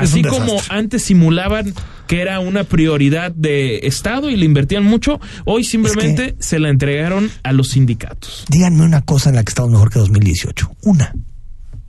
[0.00, 1.74] Es Así como antes simulaban
[2.06, 7.28] que era una prioridad de Estado y le invertían mucho, hoy simplemente se la entregaron
[7.42, 8.44] a los sindicatos.
[8.48, 10.70] Díganme una cosa en la que estamos mejor que 2018.
[10.82, 11.12] Una.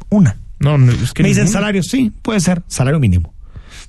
[0.09, 0.37] Una.
[0.60, 3.34] No, no, es que Me dicen salario, sí, puede ser, salario mínimo.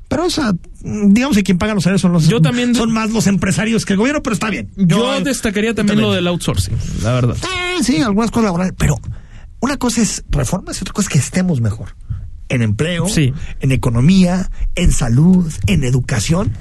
[0.08, 0.52] Pero, o sea,
[0.82, 3.92] digamos que quien paga los salarios son los Yo también- son más los empresarios que
[3.92, 4.68] el gobierno, pero está bien.
[4.76, 7.36] Yo, destacaría también, lo del outsourcing, la verdad.
[7.36, 8.96] Eh, sí, algunas cosas laborales, pero
[9.60, 11.94] una cosa es reformas y otra cosa es que estemos mejor.
[12.48, 13.32] En empleo, Sí.
[13.60, 16.52] en economía, en salud, en educación.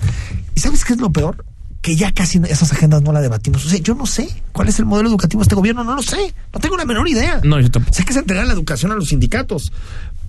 [0.56, 1.44] ¿Y sabes qué es lo peor?
[1.82, 3.66] Que ya casi esas agendas no las debatimos.
[3.66, 6.04] O sea, yo no sé cuál es el modelo educativo de este gobierno, no lo
[6.04, 6.34] sé.
[6.54, 7.40] No tengo la menor idea.
[7.44, 7.96] No, yo tampoco.
[7.96, 9.72] Sé que se entrega la educación a los sindicatos.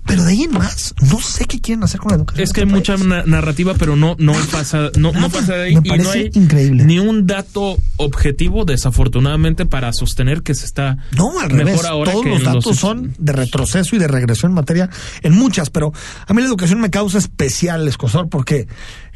[0.07, 2.43] Pero de ahí en más, no sé qué quieren hacer con la educación.
[2.43, 5.29] Es que hay este mucha na- narrativa, pero no, no pasa, no, no Nada.
[5.29, 6.85] pasa de ahí Me y no hay increíble.
[6.85, 11.85] ni un dato objetivo, desafortunadamente, para sostener que se está No, al mejor revés.
[11.85, 14.89] ahora Todos que los datos los- son de retroceso y de regresión en materia
[15.21, 15.91] en muchas, pero
[16.27, 18.67] a mí la educación me causa especial escosor porque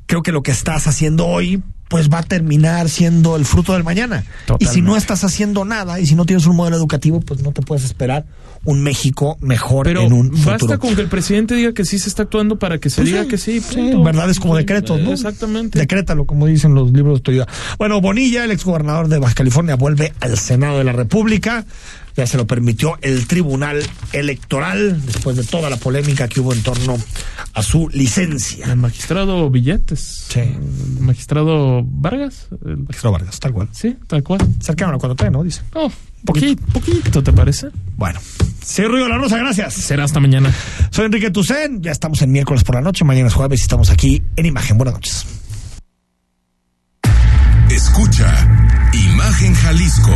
[0.06, 3.84] creo que lo que estás haciendo hoy pues va a terminar siendo el fruto del
[3.84, 4.24] mañana.
[4.60, 7.52] Y si no estás haciendo nada y si no tienes un modelo educativo, pues no
[7.52, 8.26] te puedes esperar
[8.64, 10.80] un México mejor Pero en un basta futuro.
[10.80, 13.24] con que el presidente diga que sí se está actuando para que se Pues diga
[13.24, 13.62] sí, que sí.
[13.62, 14.04] sí, punto.
[14.04, 15.12] verdades como decretos, ¿no?
[15.14, 15.78] Exactamente.
[15.78, 17.48] Decrétalo, como dicen los libros de autoridad.
[17.78, 21.66] Bueno, Bonilla, el exgobernador de Baja California, vuelve al Senado de la República.
[22.16, 26.64] Ya se lo permitió el Tribunal Electoral después de toda la polémica que hubo en
[26.64, 26.98] torno
[27.54, 28.68] a su licencia.
[28.68, 30.26] El magistrado Billetes.
[30.30, 30.40] Sí.
[30.40, 32.48] El magistrado Vargas.
[32.66, 33.68] El- Magistrado Vargas, tal cual.
[33.74, 34.40] Sí, tal cual.
[34.62, 35.44] Cercaron a cuando te, ¿no?
[35.44, 35.62] Dice.
[35.74, 35.92] Oh,
[36.24, 37.68] poquito, poquito, ¿te parece?
[37.98, 38.20] Bueno.
[38.66, 39.74] Soy Río La Rosa, gracias.
[39.74, 40.54] Será hasta mañana.
[40.92, 41.82] Soy Enrique Tucen.
[41.82, 43.04] Ya estamos en miércoles por la noche.
[43.04, 44.78] Mañana es jueves y estamos aquí en Imagen.
[44.78, 45.26] Buenas noches.
[47.70, 50.16] Escucha Imagen Jalisco